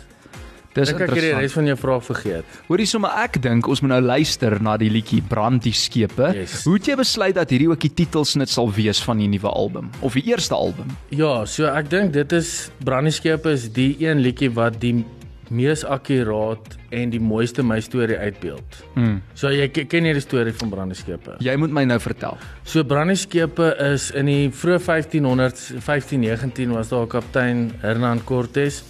Dis 0.74 0.88
Dink 0.90 1.02
ek 1.02 1.10
het 1.10 1.16
die 1.16 1.30
interessant. 1.30 1.42
res 1.42 1.54
van 1.54 1.66
jou 1.66 1.76
vraag 1.78 2.04
vergeet. 2.04 2.46
Hoorie 2.68 2.86
sommer 2.86 3.12
ek 3.24 3.42
dink 3.42 3.68
ons 3.68 3.82
moet 3.82 3.90
nou 3.90 4.02
luister 4.02 4.62
na 4.62 4.78
die 4.78 4.90
liedjie 4.90 5.22
Brand 5.22 5.62
die 5.64 5.72
skepe. 5.74 6.34
Yes. 6.34 6.64
Hoe 6.66 6.74
het 6.80 6.86
jy 6.88 6.96
besluit 6.96 7.36
dat 7.36 7.50
hierdie 7.50 7.70
ook 7.70 7.80
die 7.80 7.94
titelsnit 7.94 8.50
sal 8.50 8.72
wees 8.72 9.00
van 9.04 9.18
die 9.18 9.28
nuwe 9.28 9.50
album 9.50 9.90
of 10.02 10.14
die 10.14 10.24
eerste 10.32 10.56
album? 10.56 10.88
Ja, 11.10 11.46
so 11.46 11.66
ek 11.66 11.90
dink 11.90 12.14
dit 12.14 12.32
is 12.32 12.72
Brandieskepe 12.84 13.52
is 13.52 13.70
die 13.72 13.96
een 14.00 14.20
liedjie 14.20 14.50
wat 14.54 14.80
die 14.82 15.06
mees 15.50 15.84
akkuraat 15.86 16.78
en 16.90 17.10
die 17.12 17.20
mooiste 17.20 17.62
my 17.64 17.80
storie 17.82 18.18
uitbeeld. 18.18 18.64
Hmm. 18.96 19.22
So 19.36 19.50
jy 19.50 19.68
ke- 19.70 19.86
ken 19.86 20.06
jy 20.06 20.14
die 20.14 20.22
storie 20.22 20.54
van 20.54 20.70
Brandieskepe? 20.70 21.36
Jy 21.40 21.56
moet 21.58 21.70
my 21.72 21.84
nou 21.86 22.00
vertel. 22.00 22.38
So 22.66 22.84
Brandieskepe 22.84 23.76
is 23.94 24.10
in 24.12 24.26
die 24.26 24.50
vroeë 24.50 24.80
1500s, 24.80 25.74
1519 25.86 26.72
was 26.74 26.90
daar 26.90 27.04
'n 27.06 27.08
kaptein 27.10 27.72
Hernan 27.82 28.24
Cortes 28.24 28.84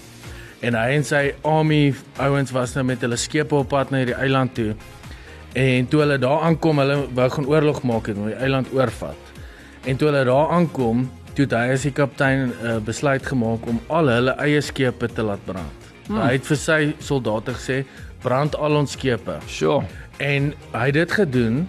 en 0.64 0.78
hy 0.80 0.98
en 0.98 1.06
sy 1.08 1.24
army 1.48 1.94
ouens 2.24 2.54
was 2.56 2.76
nou 2.78 2.86
met 2.88 3.02
hulle 3.04 3.20
skepe 3.20 3.58
op 3.60 3.72
pad 3.74 3.92
na 3.92 4.02
hierdie 4.04 4.18
eiland 4.18 4.54
toe. 4.56 4.72
En 5.60 5.90
toe 5.90 6.02
hulle 6.02 6.18
daar 6.22 6.48
aankom, 6.48 6.80
hulle 6.82 6.98
wou 7.14 7.28
gaan 7.36 7.50
oorlog 7.52 7.84
maak 7.86 8.08
en 8.10 8.24
die 8.30 8.38
eiland 8.40 8.72
oorvat. 8.74 9.34
En 9.84 10.00
toe 10.00 10.10
hulle 10.10 10.24
daar 10.26 10.56
aankom, 10.56 11.04
toe 11.38 11.48
hy 11.52 11.68
as 11.74 11.86
die 11.86 11.94
kaptein 11.94 12.54
uh, 12.64 12.78
besluit 12.86 13.26
gemaak 13.28 13.68
om 13.70 13.82
al 13.94 14.10
hulle 14.14 14.38
eie 14.46 14.62
skepe 14.64 15.10
te 15.12 15.26
laat 15.26 15.44
brand. 15.46 15.92
Hmm. 16.08 16.22
Hy 16.24 16.34
het 16.38 16.48
vir 16.48 16.60
sy 16.60 16.80
soldate 17.04 17.56
gesê, 17.60 17.84
"Brand 18.24 18.56
al 18.56 18.76
ons 18.76 18.92
skepe." 18.92 19.40
Sure. 19.48 19.86
En 20.20 20.54
hy 20.74 20.86
het 20.86 20.94
dit 20.94 21.12
gedoen 21.12 21.66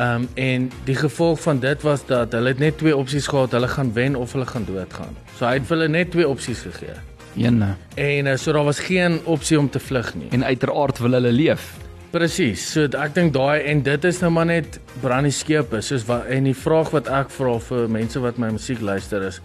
Ehm 0.00 0.22
um, 0.22 0.28
en 0.34 0.70
die 0.84 0.94
gevolg 0.94 1.40
van 1.40 1.58
dit 1.58 1.82
was 1.82 2.06
dat 2.06 2.32
hulle 2.32 2.54
net 2.56 2.78
twee 2.78 2.96
opsies 2.96 3.26
gehad, 3.26 3.52
hulle 3.52 3.68
gaan 3.68 3.92
wen 3.92 4.16
of 4.16 4.32
hulle 4.32 4.46
gaan 4.46 4.64
doodgaan. 4.64 5.16
So 5.36 5.44
hy 5.44 5.58
het 5.58 5.66
vir 5.68 5.76
hulle 5.76 5.88
net 5.88 6.10
twee 6.10 6.28
opsies 6.28 6.62
gegee. 6.64 6.94
Een 7.36 7.62
En 7.94 8.26
uh, 8.26 8.36
so 8.36 8.52
daar 8.52 8.64
was 8.64 8.80
geen 8.80 9.20
opsie 9.24 9.58
om 9.58 9.70
te 9.70 9.78
vlug 9.78 10.14
nie. 10.14 10.28
en 10.30 10.44
uiteraard 10.44 10.98
wil 10.98 11.12
hulle 11.12 11.32
leef. 11.32 11.76
Presies. 12.10 12.72
So 12.72 12.84
ek 12.84 13.14
dink 13.14 13.32
daai 13.32 13.62
en 13.70 13.82
dit 13.82 14.04
is 14.04 14.18
nou 14.20 14.30
maar 14.32 14.46
net 14.46 14.80
brandie 15.00 15.32
skepe 15.32 15.80
soos 15.80 16.04
wat 16.08 16.26
en 16.26 16.44
die 16.44 16.54
vraag 16.54 16.90
wat 16.90 17.08
ek 17.08 17.30
vra 17.30 17.58
vir 17.58 17.88
mense 17.88 18.18
wat 18.20 18.38
my 18.38 18.50
musiek 18.50 18.80
luister 18.80 19.22
is 19.22 19.40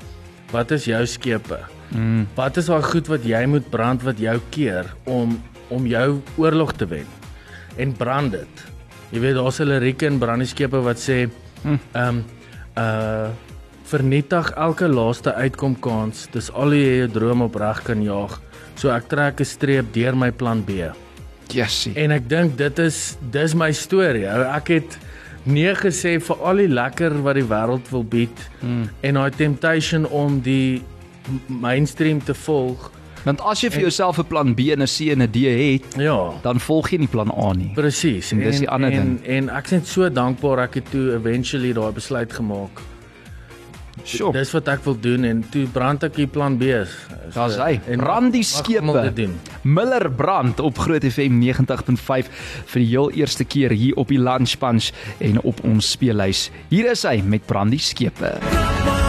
wat 0.52 0.72
is 0.72 0.86
jou 0.86 1.06
skepe? 1.06 1.60
Mm. 1.92 2.28
Wat 2.36 2.58
is 2.58 2.66
daai 2.66 2.82
goed 2.82 3.08
wat 3.08 3.24
jy 3.26 3.46
moet 3.46 3.70
brand 3.70 4.02
wat 4.04 4.18
jou 4.20 4.40
keer 4.50 4.86
om 5.06 5.42
om 5.70 5.86
jou 5.86 6.22
oorlog 6.38 6.74
te 6.74 6.86
wen? 6.86 7.06
En 7.78 7.94
brand 7.94 8.32
dit. 8.32 8.66
Jy 9.12 9.20
weet 9.20 9.36
daar's 9.36 9.60
'n 9.60 9.68
liriek 9.68 10.02
in 10.02 10.18
brandie 10.20 10.48
skepe 10.48 10.82
wat 10.82 10.98
sê 10.98 11.30
Hm. 11.64 11.78
ehm 11.94 12.08
um, 12.08 12.24
uh 12.78 13.30
vernietig 13.86 14.52
elke 14.58 14.88
laaste 14.88 15.34
uitkom 15.34 15.76
kans. 15.80 16.28
Dis 16.34 16.52
al 16.54 16.74
jy 16.74 16.98
jou 17.04 17.08
droom 17.20 17.42
opreg 17.46 17.84
kan 17.84 18.02
jaag. 18.04 18.40
So 18.76 18.90
ek 18.90 19.08
trek 19.10 19.40
'n 19.40 19.46
streep 19.46 19.94
deur 19.94 20.16
my 20.16 20.32
plan 20.32 20.64
B. 20.64 20.92
Jessie. 21.48 21.94
En 21.96 22.12
ek 22.12 22.28
dink 22.30 22.58
dit 22.58 22.80
is 22.80 23.18
dis 23.32 23.54
my 23.54 23.72
storie. 23.72 24.26
Ek 24.28 24.68
het 24.68 24.98
nee 25.46 25.74
gesê 25.76 26.20
vir 26.20 26.36
al 26.44 26.56
die 26.58 26.68
lekker 26.68 27.22
wat 27.24 27.36
die 27.36 27.44
wêreld 27.44 27.90
wil 27.92 28.04
bied 28.04 28.50
Mm. 28.62 28.90
en 29.02 29.14
daai 29.14 29.32
temptation 29.32 30.06
om 30.10 30.40
die 30.42 30.82
mainstream 31.48 32.20
te 32.24 32.34
volg. 32.34 32.92
Want 33.26 33.42
as 33.42 33.62
jy 33.64 33.70
vir 33.72 33.82
jouself 33.82 34.20
'n 34.20 34.26
plan 34.26 34.54
B 34.54 34.60
en 34.72 34.82
'n 34.82 34.88
C 34.88 35.10
en 35.12 35.22
'n 35.22 35.32
D 35.32 35.38
het, 35.46 35.96
Ja, 35.98 36.32
dan 36.44 36.60
volg 36.60 36.90
jy 36.92 36.98
nie 36.98 37.08
plan 37.08 37.32
A 37.32 37.54
nie. 37.54 37.72
presies. 37.76 38.32
En 38.32 38.40
dis 38.40 38.60
die 38.60 38.70
ander 38.70 38.92
en, 38.92 39.20
en 39.26 39.50
ek 39.50 39.66
is 39.66 39.72
net 39.72 39.88
so 39.88 40.10
dankbaar 40.10 40.60
ek 40.64 40.74
het 40.76 40.92
toe 40.92 41.14
eventually 41.16 41.74
daai 41.74 41.92
besluit 41.92 42.34
gemaak. 42.34 42.82
Sjoe. 44.04 44.34
Dis 44.36 44.52
wat 44.56 44.68
ek 44.74 44.84
wil 44.86 44.98
doen 45.00 45.24
en 45.28 45.44
toe 45.54 45.66
brand 45.72 46.04
ek 46.04 46.18
die 46.20 46.28
plan 46.28 46.58
B. 46.60 46.84
Daar's 47.36 47.58
hy. 47.62 47.80
En 47.90 48.04
Brand 48.04 48.34
die 48.36 48.44
skepe. 48.46 49.30
Miller 49.64 50.10
Brand 50.12 50.60
op 50.60 50.78
Groot 50.84 51.06
FM 51.08 51.40
90.5 51.42 52.30
vir 52.74 52.82
die 52.82 52.90
heel 52.92 53.12
eerste 53.24 53.48
keer 53.48 53.74
hier 53.76 53.96
op 54.02 54.12
die 54.14 54.22
Lunch 54.22 54.58
Punch 54.62 54.92
en 55.24 55.42
op 55.44 55.64
ons 55.64 55.96
speellys. 55.96 56.50
Hier 56.70 56.92
is 56.92 57.08
hy 57.08 57.22
met 57.26 57.48
Brand 57.50 57.74
die 57.76 57.82
skepe. 57.82 58.36
Maar 58.42 59.05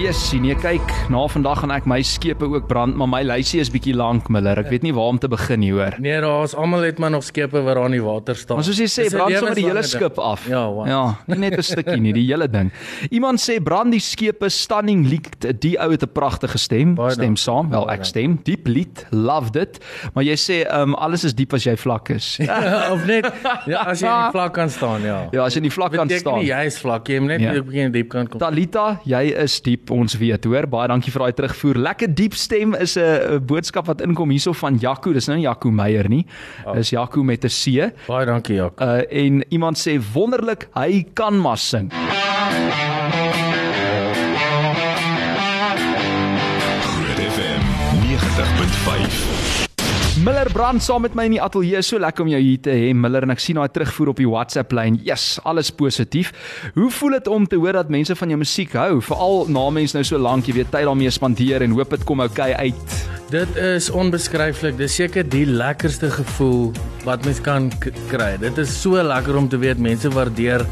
Yes, 0.00 0.30
nee 0.32 0.54
kyk, 0.56 0.88
na 1.12 1.20
vandag 1.28 1.58
gaan 1.60 1.72
ek 1.74 1.84
my 1.90 1.98
skepe 2.06 2.46
ook 2.48 2.64
brand, 2.70 2.94
maar 2.96 3.08
my 3.10 3.18
lysie 3.26 3.58
is 3.60 3.68
bietjie 3.72 3.92
lank 3.98 4.30
Miller. 4.32 4.56
Ek 4.62 4.70
weet 4.72 4.84
nie 4.86 4.92
waar 4.96 5.10
om 5.12 5.18
te 5.20 5.28
begin 5.28 5.60
nie, 5.60 5.72
hoor. 5.74 5.92
Nee, 6.00 6.22
daar's 6.24 6.54
almal 6.56 6.86
het 6.86 6.96
maar 7.02 7.10
nog 7.12 7.24
skepe 7.26 7.60
wat 7.66 7.76
daar 7.76 7.90
in 7.90 7.96
die 7.98 8.02
water 8.04 8.38
staan. 8.38 8.56
Maar 8.56 8.64
soos 8.64 8.78
jy 8.80 8.86
sê, 8.88 9.04
Dis 9.08 9.12
brand 9.12 9.34
sommer 9.36 9.58
die 9.58 9.64
hele 9.66 9.74
lewenslange 9.82 10.00
ding. 10.00 10.14
skip 10.14 10.22
af. 10.24 10.46
Ja, 10.48 10.62
wow. 10.72 10.86
Ja, 10.88 11.02
nie 11.28 11.38
net 11.42 11.58
'n 11.58 11.62
stukkie 11.62 12.00
nie, 12.00 12.12
die 12.16 12.24
hele 12.30 12.48
ding. 12.48 12.70
Iemand 13.10 13.40
sê 13.44 13.58
brand 13.62 13.92
die 13.92 14.00
skepe 14.00 14.48
stunning 14.48 15.04
leaked. 15.10 15.60
Die 15.60 15.76
ou 15.78 15.90
het 15.90 16.02
'n 16.02 16.08
pragtige 16.12 16.58
stem. 16.58 16.94
Baie 16.94 17.10
stem 17.10 17.24
dank. 17.34 17.38
saam. 17.38 17.70
Wel, 17.70 17.90
ek 17.90 18.04
stem. 18.04 18.38
Diep 18.44 18.66
lied, 18.66 19.06
love 19.10 19.50
dit. 19.52 19.78
Maar 20.14 20.24
jy 20.24 20.36
sê 20.36 20.64
um 20.80 20.94
alles 20.94 21.24
is 21.24 21.34
diep 21.34 21.52
as 21.52 21.64
jy 21.64 21.76
vlak 21.76 22.08
is. 22.10 22.38
of 22.92 23.04
net 23.06 23.28
ja, 23.66 23.84
as 23.84 24.00
jy 24.00 24.08
in 24.08 24.22
die 24.24 24.30
vlak 24.32 24.54
kan 24.54 24.70
staan, 24.70 25.02
ja. 25.02 25.28
Ja, 25.32 25.44
as 25.44 25.52
jy 25.52 25.58
in 25.58 25.68
die 25.68 25.70
vlak 25.76 25.92
kan 25.92 26.06
Beteken 26.08 26.20
staan. 26.20 26.38
nie 26.40 26.48
jy 26.48 26.64
is 26.64 26.78
vlak, 26.78 27.06
jy 27.08 27.18
moet 27.20 27.28
net 27.28 27.40
Ja. 27.40 27.52
'n 27.52 27.64
bietjie 27.64 27.84
in 27.84 27.92
die 27.92 28.00
diep 28.02 28.08
kan 28.08 28.26
kom. 28.26 28.38
Talita, 28.40 29.00
jy 29.04 29.34
is 29.36 29.60
diep, 29.60 29.89
ons 29.90 30.16
weet, 30.18 30.44
hoor. 30.44 30.66
Baie 30.70 30.88
dankie 30.88 31.12
vir 31.12 31.24
daai 31.24 31.32
terugvoer. 31.32 31.78
Lekker 31.78 32.14
diep 32.14 32.34
stem 32.34 32.74
is 32.74 32.96
'n 32.96 33.40
boodskap 33.44 33.86
wat 33.86 34.00
inkom 34.00 34.30
hierso 34.30 34.52
van 34.52 34.78
Jaco. 34.78 35.12
Dis 35.12 35.26
nou 35.28 35.36
nie 35.36 35.46
Jaco 35.46 35.70
Meyer 35.70 36.08
nie. 36.08 36.26
Oh. 36.66 36.74
Dis 36.74 36.90
Jaco 36.90 37.22
met 37.22 37.44
'n 37.44 37.48
C. 37.48 37.92
Baie 38.06 38.26
dankie, 38.26 38.56
Jak. 38.56 38.80
Uh 38.80 39.00
en 39.10 39.44
iemand 39.50 39.76
sê 39.78 39.98
wonderlik, 40.12 40.68
hy 40.74 41.06
kan 41.14 41.40
maar 41.40 41.58
sing. 41.58 41.90
Miller 50.20 50.50
Brand 50.52 50.82
saam 50.84 51.00
met 51.06 51.14
my 51.16 51.24
in 51.30 51.32
die 51.38 51.40
ateljee. 51.40 51.80
So 51.86 51.96
lekker 52.02 52.26
om 52.26 52.28
jou 52.28 52.40
hier 52.42 52.58
te 52.60 52.74
hê, 52.76 52.90
Miller, 52.92 53.24
en 53.24 53.32
ek 53.32 53.40
sien 53.40 53.56
daai 53.56 53.70
terugvoer 53.72 54.10
op 54.12 54.18
die 54.20 54.28
WhatsApp 54.28 54.74
lyn. 54.76 54.98
Yes, 55.06 55.38
alles 55.48 55.70
positief. 55.72 56.34
Hoe 56.74 56.90
voel 56.92 57.16
dit 57.16 57.30
om 57.32 57.46
te 57.48 57.56
hoor 57.56 57.78
dat 57.78 57.92
mense 57.94 58.12
van 58.18 58.34
jou 58.34 58.36
musiek 58.42 58.74
hou? 58.76 59.00
Veral 59.06 59.48
na 59.48 59.62
mense 59.72 59.96
nou 59.96 60.04
so 60.04 60.20
lank, 60.20 60.50
jy 60.50 60.58
weet, 60.58 60.68
tyd 60.74 60.84
daarmee 60.90 61.14
spandeer 61.14 61.64
en 61.64 61.72
hoop 61.78 61.96
dit 61.96 62.04
kom 62.04 62.20
oukei 62.20 62.50
okay 62.52 62.68
uit. 62.68 62.96
Dit 63.32 63.60
is 63.64 63.88
onbeskryflik. 63.96 64.76
Dis 64.76 64.98
seker 65.00 65.24
die 65.24 65.46
lekkerste 65.48 66.10
gevoel 66.12 66.74
wat 67.06 67.24
mens 67.24 67.40
kan 67.40 67.70
kry. 68.12 68.34
Dit 68.42 68.60
is 68.60 68.74
so 68.82 69.00
lekker 69.00 69.40
om 69.40 69.48
te 69.48 69.62
weet 69.62 69.80
mense 69.80 70.12
waardeer 70.12 70.66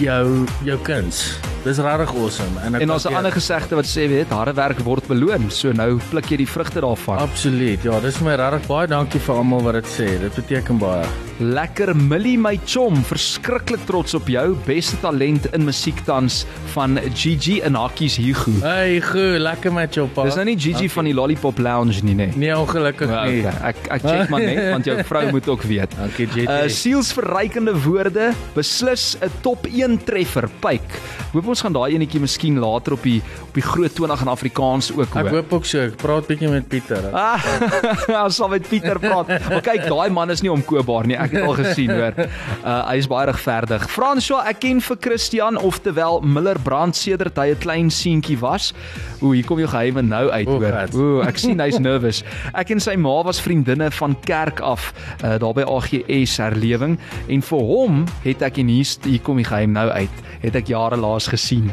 jou 0.00 0.46
jou 0.64 0.80
kuns. 0.88 1.26
Dis 1.64 1.78
regtig 1.80 2.10
awesome. 2.14 2.60
En 2.60 2.72
daar's 2.72 2.88
'n 2.88 2.88
waardeer- 2.88 3.16
ander 3.16 3.32
gesegde 3.32 3.74
wat 3.74 3.86
sê, 3.86 4.08
weet, 4.08 4.28
harde 4.30 4.52
werk 4.52 4.78
word 4.78 5.06
beloon. 5.06 5.50
So 5.50 5.72
nou 5.72 5.98
pluk 6.10 6.24
jy 6.28 6.36
die 6.36 6.48
vrugte 6.48 6.80
daarvan. 6.80 7.18
Absoluut. 7.18 7.82
Ja, 7.82 8.00
dis 8.00 8.16
vir 8.16 8.24
my 8.26 8.34
regtig 8.34 8.66
baie 8.68 8.86
dankie 8.86 9.20
vir 9.20 9.34
almal 9.34 9.62
wat 9.62 9.72
dit 9.74 9.86
sê. 9.86 10.20
Dit 10.20 10.34
beteken 10.34 10.78
baie. 10.78 11.04
Lekker 11.42 11.90
Millie 11.98 12.36
my 12.38 12.54
chom, 12.62 13.00
verskriklik 13.08 13.82
trots 13.88 14.14
op 14.14 14.28
jou. 14.30 14.44
Beste 14.68 14.94
talent 15.02 15.48
in 15.56 15.64
musiek 15.66 15.98
tans 16.06 16.44
van 16.74 16.94
Gigi 17.14 17.56
en 17.66 17.74
Hakkies 17.74 18.20
Hugo. 18.22 18.52
Hey, 18.62 19.00
goed, 19.02 19.40
lekker 19.42 19.74
jou 19.90 20.06
pa. 20.14 20.28
Dis 20.28 20.38
nou 20.38 20.44
nie 20.46 20.54
Gigi 20.60 20.86
van 20.94 21.08
die 21.08 21.14
Lollipop 21.14 21.58
Lounge 21.58 22.04
nie, 22.06 22.14
nee. 22.14 22.30
Nee, 22.38 22.54
ongelukkig 22.54 23.10
nie. 23.10 23.40
okay. 23.42 23.72
Ek 23.72 23.82
ek 23.96 24.06
check 24.06 24.30
maar 24.30 24.44
net 24.46 24.70
want 24.70 24.86
jou 24.86 24.96
vrou 25.10 25.24
moet 25.34 25.48
ook 25.50 25.66
weet. 25.66 25.96
Dankie 25.98 26.28
JT. 26.30 26.46
Uh 26.46 26.70
sielsverrykende 26.70 27.74
woorde, 27.82 28.30
beslis 28.54 29.16
'n 29.18 29.30
top 29.42 29.66
1 29.66 29.98
treffer. 30.04 30.48
Pyk. 30.60 31.00
Hoop 31.34 31.48
ons 31.50 31.60
gaan 31.66 31.74
daai 31.74 31.96
enetjie 31.96 32.20
miskien 32.22 32.58
later 32.62 32.94
op 32.94 33.02
die 33.02 33.18
op 33.42 33.54
die 33.54 33.62
groot 33.62 33.94
20 33.94 34.22
in 34.22 34.28
Afrikaans 34.28 34.92
ook 34.94 35.10
Ek 35.10 35.26
hoor. 35.26 35.30
hoop 35.30 35.52
ook 35.52 35.66
so. 35.66 35.80
Ek 35.80 35.96
praat 35.98 36.26
bietjie 36.30 36.48
met 36.48 36.68
Pieter. 36.68 37.10
Ah, 37.12 37.42
ons 38.24 38.36
sal 38.36 38.48
met 38.48 38.68
Pieter 38.68 38.98
praat. 39.02 39.26
Maar 39.50 39.60
kyk, 39.66 39.88
daai 39.90 40.10
man 40.14 40.30
is 40.30 40.42
nie 40.42 40.52
omkoopbaar 40.52 41.06
nie. 41.06 41.18
Ek 41.24 41.32
het 41.34 41.42
al 41.46 41.56
gesien, 41.60 41.90
hoor. 41.90 42.14
Uh 42.64 42.80
hy 42.88 42.96
is 43.00 43.06
baie 43.10 43.26
regverdig. 43.28 43.82
François, 43.92 44.44
ek 44.48 44.60
ken 44.64 44.78
vir 44.80 44.96
Christian 45.04 45.56
oftewel 45.60 46.20
Miller 46.24 46.56
Brand 46.64 46.96
sedert 46.96 47.36
hy 47.40 47.50
'n 47.52 47.58
klein 47.60 47.90
seentjie 47.90 48.38
was. 48.40 48.72
Ooh, 49.20 49.32
hier 49.32 49.44
kom 49.44 49.58
jou 49.60 49.68
geheime 49.68 50.02
nou 50.02 50.30
uit, 50.30 50.48
hoor. 50.48 50.76
Ooh, 50.94 51.20
ek 51.26 51.38
sien 51.40 51.60
hy's 51.60 51.78
nervous. 51.88 52.22
Ek 52.54 52.70
en 52.70 52.80
sy 52.80 52.96
ma 52.96 53.22
was 53.24 53.40
vriendinne 53.40 53.90
van 53.90 54.16
kerk 54.24 54.60
af, 54.60 54.92
uh 55.24 55.36
daar 55.38 55.54
by 55.54 55.64
AGS 55.68 56.38
herlewing 56.40 56.98
en 57.28 57.42
vir 57.42 57.60
hom 57.60 58.04
het 58.24 58.42
ek 58.42 58.58
en 58.58 58.68
hier 58.68 58.86
hier 59.04 59.20
kom 59.20 59.36
die 59.36 59.48
geheim 59.48 59.72
nou 59.72 59.88
uit. 59.90 60.22
Het 60.44 60.56
ek 60.56 60.68
jare 60.68 60.96
laas 60.96 61.26
gesien. 61.28 61.70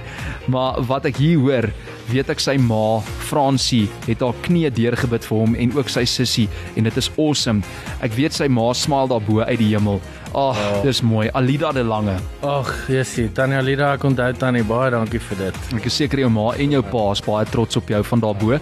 Maar 0.47 0.81
wat 0.87 1.05
ek 1.05 1.17
hier 1.17 1.39
hoor, 1.39 1.67
weet 2.09 2.31
ek 2.33 2.41
sy 2.43 2.57
ma, 2.61 3.01
Francie, 3.29 3.89
het 4.07 4.23
haar 4.25 4.37
knie 4.45 4.69
deurgebid 4.73 5.25
vir 5.27 5.43
hom 5.43 5.55
en 5.59 5.75
ook 5.77 5.91
sy 5.91 6.05
sussie 6.09 6.47
en 6.75 6.89
dit 6.89 6.97
is 6.97 7.11
awesome. 7.17 7.61
Ek 8.01 8.15
weet 8.17 8.35
sy 8.35 8.49
ma 8.51 8.71
smaal 8.77 9.11
daarbo 9.11 9.41
uit 9.43 9.59
die 9.61 9.71
hemel. 9.73 10.01
Ag, 10.32 10.56
oh. 10.56 10.82
dis 10.84 11.02
mooi. 11.02 11.30
Alida 11.36 11.72
de 11.72 11.84
Lange. 11.84 12.15
Ag, 12.48 12.70
Jessie, 12.88 13.28
Tanya 13.36 13.60
Lida, 13.62 13.89
ek 13.98 14.06
onthou 14.08 14.32
Tannie 14.39 14.63
baie 14.67 14.91
dankie 14.94 15.20
vir 15.20 15.41
dit. 15.41 15.60
Ek 15.76 15.88
is 15.89 15.98
seker 16.00 16.22
jou 16.24 16.30
ma 16.32 16.46
en 16.56 16.76
jou 16.78 16.82
pa 16.88 17.04
is 17.12 17.24
baie 17.26 17.50
trots 17.52 17.80
op 17.80 17.91
jou 17.91 18.00
van 18.12 18.24
daarbo. 18.24 18.60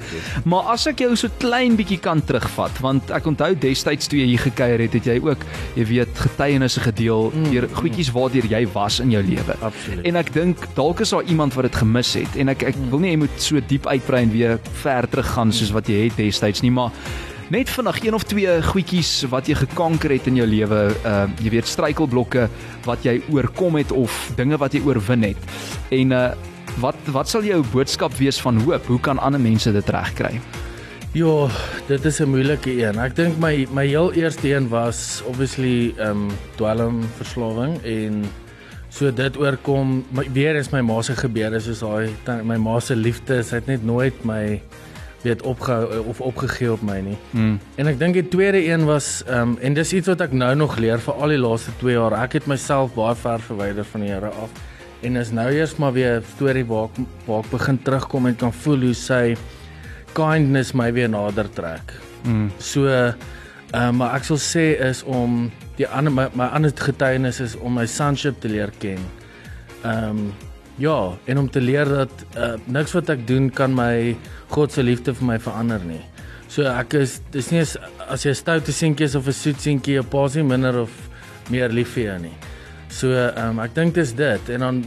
Maar 0.50 0.74
as 0.74 0.88
ek 0.90 1.04
jou 1.06 1.12
so 1.20 1.30
klein 1.42 1.78
bietjie 1.78 2.00
kan 2.02 2.24
terugvat, 2.26 2.82
want 2.82 3.14
ek 3.14 3.30
onthou 3.30 3.52
destyds 3.62 4.10
toe 4.10 4.18
jy 4.22 4.32
hier 4.32 4.44
gekuier 4.48 4.82
het, 4.88 4.98
het 4.98 5.12
jy 5.12 5.20
ook, 5.22 5.46
jy 5.78 5.88
weet, 5.92 6.26
getuienisse 6.26 6.82
gedeel 6.88 7.30
mm, 7.30 7.48
deur 7.54 7.70
goedjies 7.78 8.12
waardeur 8.18 8.50
jy 8.50 8.66
was 8.74 9.00
in 9.06 9.14
jou 9.14 9.24
lewe. 9.30 9.58
Absoluut. 9.62 10.06
En 10.10 10.20
ek 10.24 10.34
dink 10.34 10.68
dalk 10.80 11.06
is 11.06 11.14
daar 11.14 11.30
iemand 11.30 11.58
wat 11.58 11.70
dit 11.70 11.82
gemis 11.84 12.16
het 12.18 12.42
en 12.42 12.56
ek 12.56 12.66
ek 12.74 12.84
wil 12.90 13.04
nie 13.04 13.14
jy 13.14 13.24
moet 13.28 13.42
so 13.42 13.62
diep 13.70 13.86
uitbrei 13.90 14.26
en 14.26 14.34
weer 14.34 14.58
ver 14.82 15.08
teruggaan 15.10 15.54
soos 15.54 15.74
wat 15.76 15.90
jy 15.90 16.08
het 16.08 16.18
destyds 16.18 16.66
nie, 16.66 16.74
maar 16.74 16.96
Net 17.50 17.70
vinnig 17.70 18.04
een 18.06 18.14
of 18.14 18.24
twee 18.30 18.60
goedjies 18.62 19.24
wat 19.32 19.48
jy 19.50 19.56
gekanker 19.58 20.12
het 20.14 20.28
in 20.30 20.36
jou 20.38 20.46
lewe, 20.46 20.82
uh 21.02 21.24
jy 21.42 21.50
weet 21.56 21.66
struikelblokke 21.66 22.44
wat 22.86 23.02
jy 23.08 23.16
oorkom 23.34 23.80
het 23.80 23.90
of 23.90 24.14
dinge 24.38 24.60
wat 24.62 24.76
jy 24.78 24.84
oorwin 24.86 25.26
het. 25.32 25.48
En 25.90 26.14
uh 26.14 26.28
wat 26.78 27.10
wat 27.10 27.28
sal 27.28 27.42
jou 27.44 27.64
boodskap 27.74 28.14
wees 28.22 28.38
van 28.38 28.62
hoop? 28.62 28.86
Hoe 28.86 29.00
kan 29.02 29.18
ander 29.18 29.42
mense 29.42 29.74
dit 29.74 29.90
regkry? 29.90 30.38
Ja, 31.18 31.50
dit 31.88 32.06
is 32.06 32.20
'n 32.22 32.30
moeilike 32.30 32.70
een. 32.70 33.00
Ek 33.00 33.16
dink 33.16 33.40
my 33.40 33.68
my 33.74 33.88
heel 33.88 34.14
eerste 34.14 34.54
een 34.54 34.70
was 34.70 35.24
obviously 35.26 35.94
ehm 35.98 36.10
um, 36.10 36.30
dwelmverslawing 36.56 37.82
en 37.84 38.26
so 38.90 39.12
dit 39.12 39.38
oorkom 39.38 40.06
my, 40.12 40.30
weer 40.34 40.56
is 40.56 40.70
my 40.70 40.82
ma 40.82 41.02
se 41.02 41.16
gebeure 41.16 41.60
soos 41.60 41.80
daai 41.80 42.44
my 42.44 42.58
ma 42.58 42.80
se 42.80 42.96
liefde, 42.96 43.44
sy 43.44 43.56
het 43.56 43.68
net 43.68 43.84
nooit 43.84 44.24
my 44.24 44.62
weet 45.24 45.42
opgehou 45.42 46.04
of 46.08 46.22
opgegee 46.22 46.72
op 46.72 46.82
my 46.82 47.00
nie. 47.04 47.18
Mm. 47.32 47.60
En 47.76 47.88
ek 47.92 48.00
dink 48.00 48.14
die 48.14 48.28
tweede 48.28 48.62
een 48.66 48.86
was 48.88 49.24
ehm 49.28 49.56
um, 49.56 49.58
en 49.62 49.74
dis 49.74 49.94
iets 49.94 50.08
wat 50.08 50.22
ek 50.22 50.34
nou 50.34 50.54
nog 50.56 50.78
leer 50.78 51.00
vir 51.04 51.14
al 51.14 51.36
die 51.36 51.40
laaste 51.40 51.72
2 51.80 51.94
jaar. 51.94 52.16
Ek 52.24 52.40
het 52.40 52.48
myself 52.48 52.94
baie 52.96 53.16
ver 53.16 53.40
verwyder 53.40 53.88
van 53.92 54.06
die 54.06 54.12
Here 54.12 54.32
af. 54.44 54.54
En 55.02 55.16
is 55.16 55.32
nou 55.32 55.50
eers 55.52 55.76
maar 55.76 55.94
weer 55.94 56.20
'n 56.20 56.26
storie 56.36 56.66
waar 56.66 56.90
ek 56.90 57.04
waar 57.26 57.44
ek 57.44 57.52
begin 57.52 57.82
terugkom 57.84 58.26
en 58.26 58.36
kan 58.36 58.54
voel 58.54 58.82
hoe 58.90 58.94
sy 58.94 59.36
kindness 60.14 60.74
my 60.74 60.94
weer 60.94 61.10
nader 61.10 61.50
trek. 61.50 61.94
Mm. 62.24 62.52
So 62.58 63.14
Uh, 63.70 63.92
maar 63.94 64.16
ek 64.18 64.24
sal 64.26 64.40
sê 64.42 64.64
is 64.82 65.04
om 65.06 65.44
die 65.78 65.86
ander 65.86 66.10
my, 66.10 66.24
my 66.34 66.48
ander 66.58 66.74
getuienis 66.74 67.38
is 67.44 67.54
om 67.62 67.76
my 67.78 67.86
sonship 67.86 68.40
te 68.42 68.50
leer 68.50 68.74
ken. 68.82 69.02
Ehm 69.84 70.10
um, 70.10 70.30
ja, 70.80 71.12
en 71.28 71.38
om 71.38 71.50
te 71.52 71.60
leer 71.60 71.90
dat 71.92 72.22
uh, 72.40 72.54
niks 72.72 72.94
wat 72.96 73.10
ek 73.12 73.26
doen 73.28 73.50
kan 73.52 73.74
my 73.76 74.16
God 74.50 74.72
se 74.72 74.84
liefde 74.84 75.14
vir 75.14 75.26
my 75.28 75.38
verander 75.40 75.80
nie. 75.86 76.02
So 76.48 76.64
ek 76.64 76.94
is 76.94 77.22
dis 77.32 77.52
nie 77.52 77.60
as, 77.62 77.78
as 78.10 78.24
jy 78.26 78.32
'n 78.32 78.36
stoute 78.36 78.72
seentjie 78.72 79.06
is 79.06 79.16
of 79.16 79.28
'n 79.28 79.32
soet 79.34 79.62
seentjie, 79.62 79.94
jou 79.94 80.04
pa 80.04 80.26
is 80.26 80.36
nie 80.36 80.44
minder 80.44 80.80
of 80.82 80.90
meer 81.50 81.70
lief 81.70 81.94
vir 81.94 82.04
jou 82.04 82.20
nie. 82.20 82.34
So 82.90 83.08
ehm 83.14 83.50
um, 83.50 83.60
ek 83.60 83.74
dink 83.76 83.94
dis 83.94 84.14
dit 84.14 84.50
en 84.50 84.60
dan 84.60 84.84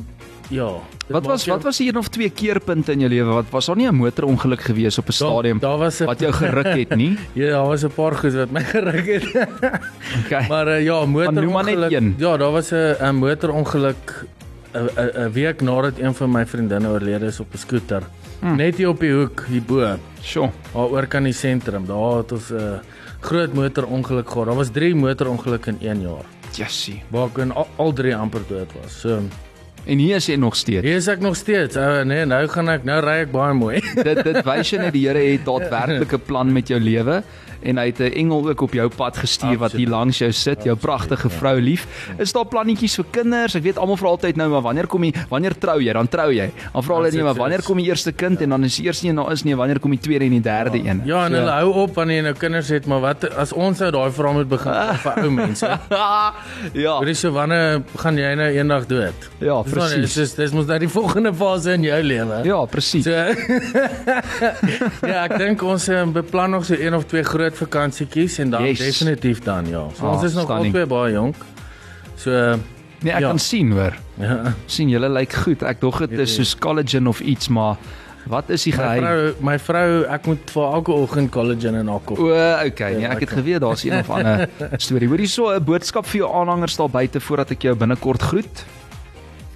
ja. 0.51 0.69
Wat 1.09 1.27
was 1.27 1.45
jou- 1.45 1.55
wat 1.57 1.65
was 1.65 1.77
die 1.79 1.89
een 1.89 1.97
of 1.97 2.09
twee 2.09 2.31
keerpunte 2.31 2.93
in 2.93 3.01
jou 3.01 3.09
lewe? 3.09 3.33
Wat 3.33 3.51
was 3.51 3.67
daar 3.67 3.77
nie 3.77 3.87
'n 3.89 3.95
motorongeluk 3.95 4.61
gewees 4.61 4.99
op 4.99 5.09
'n 5.09 5.13
stadium 5.13 5.59
Daar 5.59 5.79
was 5.79 6.01
'n 6.01 6.07
wat 6.07 6.21
jou 6.21 6.33
geruk 6.33 6.67
het 6.67 6.97
nie? 7.03 7.17
Ja, 7.35 7.51
daar 7.51 7.67
was 7.67 7.85
'n 7.85 7.91
paar 7.95 8.15
goed 8.15 8.33
wat 8.35 8.51
my 8.51 8.61
geruk 8.75 9.07
het. 9.07 9.49
Okay. 10.27 10.49
Maar 10.49 10.67
uh, 10.69 10.83
ja, 10.85 11.05
motorongeluk. 11.07 11.91
Ja, 12.19 12.37
daar 12.37 12.51
was 12.53 12.73
'n 12.73 13.15
motorongeluk 13.15 14.27
'n 14.75 15.31
week 15.33 15.61
nadat 15.61 15.99
een 15.99 16.15
van 16.15 16.31
my 16.31 16.45
vriendinne 16.47 16.89
oorlede 16.89 17.27
is 17.27 17.41
op 17.41 17.55
'n 17.55 17.59
skooter. 17.59 18.03
Hmm. 18.43 18.57
Net 18.59 18.77
hier 18.81 18.89
op 18.91 18.99
die 19.01 19.13
hoek 19.15 19.45
hierbo. 19.47 19.93
Sjoe. 20.23 20.49
Daar 20.73 20.91
oor 20.91 21.07
kan 21.07 21.23
die 21.29 21.33
sentrum. 21.37 21.87
Daar 21.87 22.17
het 22.23 22.33
ons 22.35 22.51
'n 22.51 22.59
uh, 22.59 22.79
groot 23.21 23.55
motorongeluk 23.55 24.29
gehad. 24.31 24.47
Daar 24.47 24.57
was 24.59 24.71
3 24.71 24.95
motorongelukke 24.95 25.71
in 25.71 25.79
1 25.81 26.01
jaar. 26.03 26.27
Jessie. 26.53 27.03
Waar 27.11 27.29
ek 27.31 27.39
in 27.39 27.53
al, 27.53 27.69
al 27.77 27.93
drie 27.93 28.17
amper 28.17 28.43
dood 28.49 28.71
was. 28.83 29.01
So, 29.01 29.23
En 29.85 29.99
hier 29.99 30.17
is 30.17 30.27
jy 30.27 30.37
nog 30.37 30.55
steeds. 30.57 30.83
hier 30.87 30.97
is 30.97 31.09
ek 31.09 31.21
nog 31.21 31.37
steeds. 31.37 31.77
Uh, 31.77 32.03
nee, 32.03 32.25
nou 32.25 32.47
gaan 32.49 32.69
ek 32.69 32.85
nou 32.85 33.01
ry 33.03 33.17
ek 33.25 33.33
baie 33.33 33.55
mooi. 33.55 33.81
dit 34.03 34.25
dit 34.25 34.45
wys 34.45 34.71
jy 34.71 34.79
net 34.79 34.93
die 34.93 35.09
Here 35.09 35.19
het 35.19 35.45
daadwerklik 35.51 36.13
'n 36.13 36.23
plan 36.27 36.53
met 36.53 36.69
jou 36.69 36.79
lewe 36.81 37.23
en 37.65 37.79
hy 37.79 37.87
het 37.87 38.01
'n 38.01 38.13
engel 38.13 38.49
ook 38.49 38.61
op 38.63 38.73
jou 38.73 38.89
pad 38.89 39.17
gestuur 39.17 39.59
wat 39.59 39.73
hier 39.73 39.89
langs 39.89 40.19
jou 40.19 40.33
sit, 40.33 40.65
jou 40.65 40.77
pragtige 40.77 41.29
vrou 41.31 41.61
lief. 41.61 41.87
Is 42.19 42.33
daar 42.33 42.45
plannetjies 42.47 42.95
vir 42.97 43.05
kinders? 43.11 43.55
Ek 43.55 43.63
weet 43.63 43.77
almal 43.79 43.97
vra 43.97 44.09
altyd 44.09 44.37
nou 44.37 44.49
maar 44.51 44.63
wanneer 44.63 44.87
kom 44.87 45.05
jy? 45.05 45.13
Wanneer 45.29 45.59
trou 45.59 45.81
jy? 45.81 45.93
Dan 45.93 46.09
trou 46.09 46.31
jy. 46.33 46.51
Dan 46.73 46.83
vra 46.83 46.95
hulle 46.97 47.11
nee, 47.11 47.23
maar 47.23 47.35
wanneer 47.35 47.63
kom 47.63 47.77
die 47.77 47.87
eerste 47.87 48.13
kind 48.13 48.41
en 48.41 48.49
dan 48.49 48.65
is 48.65 48.77
die 48.77 48.85
eerste 48.87 49.07
een 49.09 49.15
nou 49.15 49.31
is 49.33 49.43
nie 49.45 49.55
wanneer 49.57 49.79
kom 49.79 49.91
die 49.91 50.01
tweede 50.01 50.25
en 50.25 50.31
die 50.31 50.41
derde 50.41 50.79
een. 50.79 51.03
Ja, 51.05 51.27
en 51.27 51.33
hulle 51.33 51.51
hou 51.51 51.73
op 51.73 51.95
wanneer 51.95 52.17
jy 52.17 52.23
nou 52.23 52.35
kinders 52.35 52.69
het, 52.69 52.87
maar 52.87 53.01
wat 53.01 53.25
as 53.37 53.53
ons 53.53 53.79
nou 53.79 53.91
daai 53.91 54.11
vraag 54.11 54.33
moet 54.33 54.49
begin 54.49 54.73
vir 55.05 55.23
ou 55.23 55.31
mense? 55.31 55.67
ja, 56.73 56.97
Hoorie 56.99 57.15
so 57.15 57.31
wanneer 57.33 57.83
gaan 57.97 58.17
jy 58.19 58.35
nou 58.35 58.51
eendag 58.51 58.87
dood? 58.87 59.15
ja, 59.41 59.63
presies. 59.63 60.15
dis 60.15 60.35
dis 60.35 60.53
mos 60.53 60.67
nou 60.67 60.79
die 60.79 60.89
volgende 60.99 61.35
fase 61.35 61.73
in 61.73 61.83
jou 61.83 62.03
lewe. 62.03 62.41
Ja, 62.45 62.65
presies. 62.65 63.05
So 63.05 63.11
Ja, 65.07 65.25
ek 65.25 65.37
dink 65.39 65.63
ons 65.63 65.89
uh, 65.89 66.03
beplan 66.13 66.51
nog 66.51 66.65
so 66.65 66.75
een 66.79 66.95
of 66.95 67.05
twee 67.11 67.23
groot 67.23 67.52
vakansietjies 67.55 68.39
en 68.39 68.51
dan 68.51 68.65
Yes. 68.65 68.79
definitief 68.79 69.41
dan 69.41 69.67
ja. 69.69 69.87
So 69.97 70.07
Ah, 70.07 70.13
ons 70.13 70.23
is 70.23 70.35
nog 70.35 70.51
albei 70.51 70.87
baie 70.87 71.13
jonk. 71.13 71.37
So 72.17 72.31
Nee, 73.03 73.13
ek 73.13 73.21
ja. 73.21 73.29
kan 73.29 73.39
sien 73.39 73.73
hoor. 73.73 73.93
ja. 74.19 74.55
sien 74.67 74.89
julle 74.89 75.09
lyk 75.11 75.33
goed. 75.33 75.63
Ek 75.63 75.81
dog 75.81 75.99
dit 76.07 76.19
is 76.19 76.35
soos 76.35 76.55
collagen 76.59 77.07
of 77.07 77.21
iets, 77.21 77.49
maar 77.49 77.77
wat 78.31 78.51
is 78.51 78.63
die 78.63 78.73
My 78.77 78.79
geheim? 78.79 79.03
vrou, 79.03 79.35
my 79.41 79.59
vrou, 79.59 80.05
ek 80.07 80.27
moet 80.27 80.51
vir 80.55 80.63
elke 80.63 80.93
oggend 80.93 81.31
collagen 81.35 81.75
in 81.75 81.89
haar 81.89 82.01
kop. 82.05 82.19
O, 82.19 82.29
okay. 82.67 82.93
Nee, 82.95 83.07
ek 83.11 83.21
het 83.21 83.31
geweet 83.31 83.61
daar's 83.61 83.83
een 83.85 83.99
of 83.99 84.11
ander 84.15 84.49
storie. 84.79 85.09
Hoorie 85.09 85.27
so 85.27 85.51
'n 85.51 85.65
boodskap 85.65 86.07
vir 86.07 86.21
jou 86.21 86.31
aanhangers 86.33 86.77
daar 86.77 86.89
buite 86.91 87.21
voordat 87.21 87.51
ek 87.51 87.63
jou 87.63 87.75
binnekort 87.75 88.23
groet. 88.23 88.65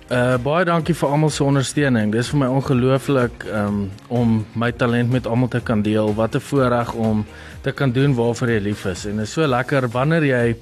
Uh 0.06 0.36
baie 0.38 0.62
dankie 0.62 0.94
vir 0.94 1.10
almal 1.10 1.32
se 1.34 1.42
ondersteuning. 1.42 2.12
Dis 2.14 2.28
vir 2.30 2.38
my 2.38 2.48
ongelooflik 2.54 3.42
um 3.50 3.78
om 4.06 4.36
my 4.54 4.68
talent 4.70 5.10
met 5.10 5.26
almal 5.26 5.50
te 5.50 5.58
kan 5.58 5.82
deel. 5.82 6.14
Wat 6.14 6.36
'n 6.36 6.40
voorreg 6.40 6.92
om 6.94 7.24
te 7.62 7.72
kan 7.72 7.90
doen 7.90 8.14
waarvoor 8.14 8.48
jy 8.48 8.60
lief 8.60 8.84
is. 8.84 9.06
En 9.06 9.16
dit 9.16 9.26
is 9.26 9.32
so 9.32 9.46
lekker 9.46 9.88
wanneer 9.88 10.24
jy 10.24 10.56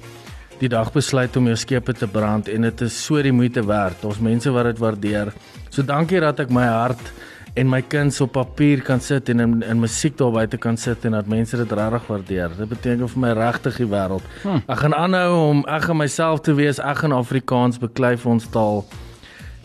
die 0.59 0.69
dag 0.69 0.91
besluit 0.91 1.37
om 1.37 1.45
jou 1.45 1.55
skepe 1.55 1.93
te 1.93 2.07
brand 2.07 2.47
en 2.47 2.61
dit 2.61 2.81
is 2.81 3.05
so 3.05 3.21
die 3.21 3.31
moeite 3.31 3.65
werd. 3.65 4.01
Daar's 4.01 4.19
mense 4.19 4.51
wat 4.51 4.63
dit 4.63 4.79
waardeer. 4.79 5.33
So 5.69 5.83
dankie 5.83 6.19
dat 6.19 6.39
ek 6.39 6.49
my 6.49 6.65
hart 6.65 7.13
en 7.53 7.69
my 7.69 7.81
kuns 7.81 8.21
op 8.21 8.31
papier 8.31 8.81
kan 8.81 8.99
sit 8.99 9.29
en 9.29 9.39
in, 9.39 9.63
in 9.63 9.79
musiek 9.79 10.17
daar 10.17 10.31
buite 10.31 10.57
kan 10.57 10.77
sit 10.77 11.05
en 11.05 11.11
dat 11.11 11.27
mense 11.27 11.57
dit 11.57 11.71
regtig 11.71 12.07
waardeer. 12.07 12.49
Dit 12.57 12.69
beteken 12.69 13.09
vir 13.09 13.19
my 13.19 13.31
regtig 13.31 13.77
die 13.77 13.87
wêreld. 13.87 14.23
Hmm. 14.41 14.63
Ek 14.67 14.77
gaan 14.79 14.95
aanhou 14.95 15.49
om 15.49 15.65
ek 15.67 15.83
gaan 15.83 15.97
myself 15.97 16.41
te 16.41 16.53
wees. 16.53 16.79
Ek 16.79 16.97
gaan 16.97 17.11
Afrikaans 17.11 17.77
beklei 17.77 18.17
vir 18.17 18.31
ons 18.31 18.47
taal. 18.49 18.85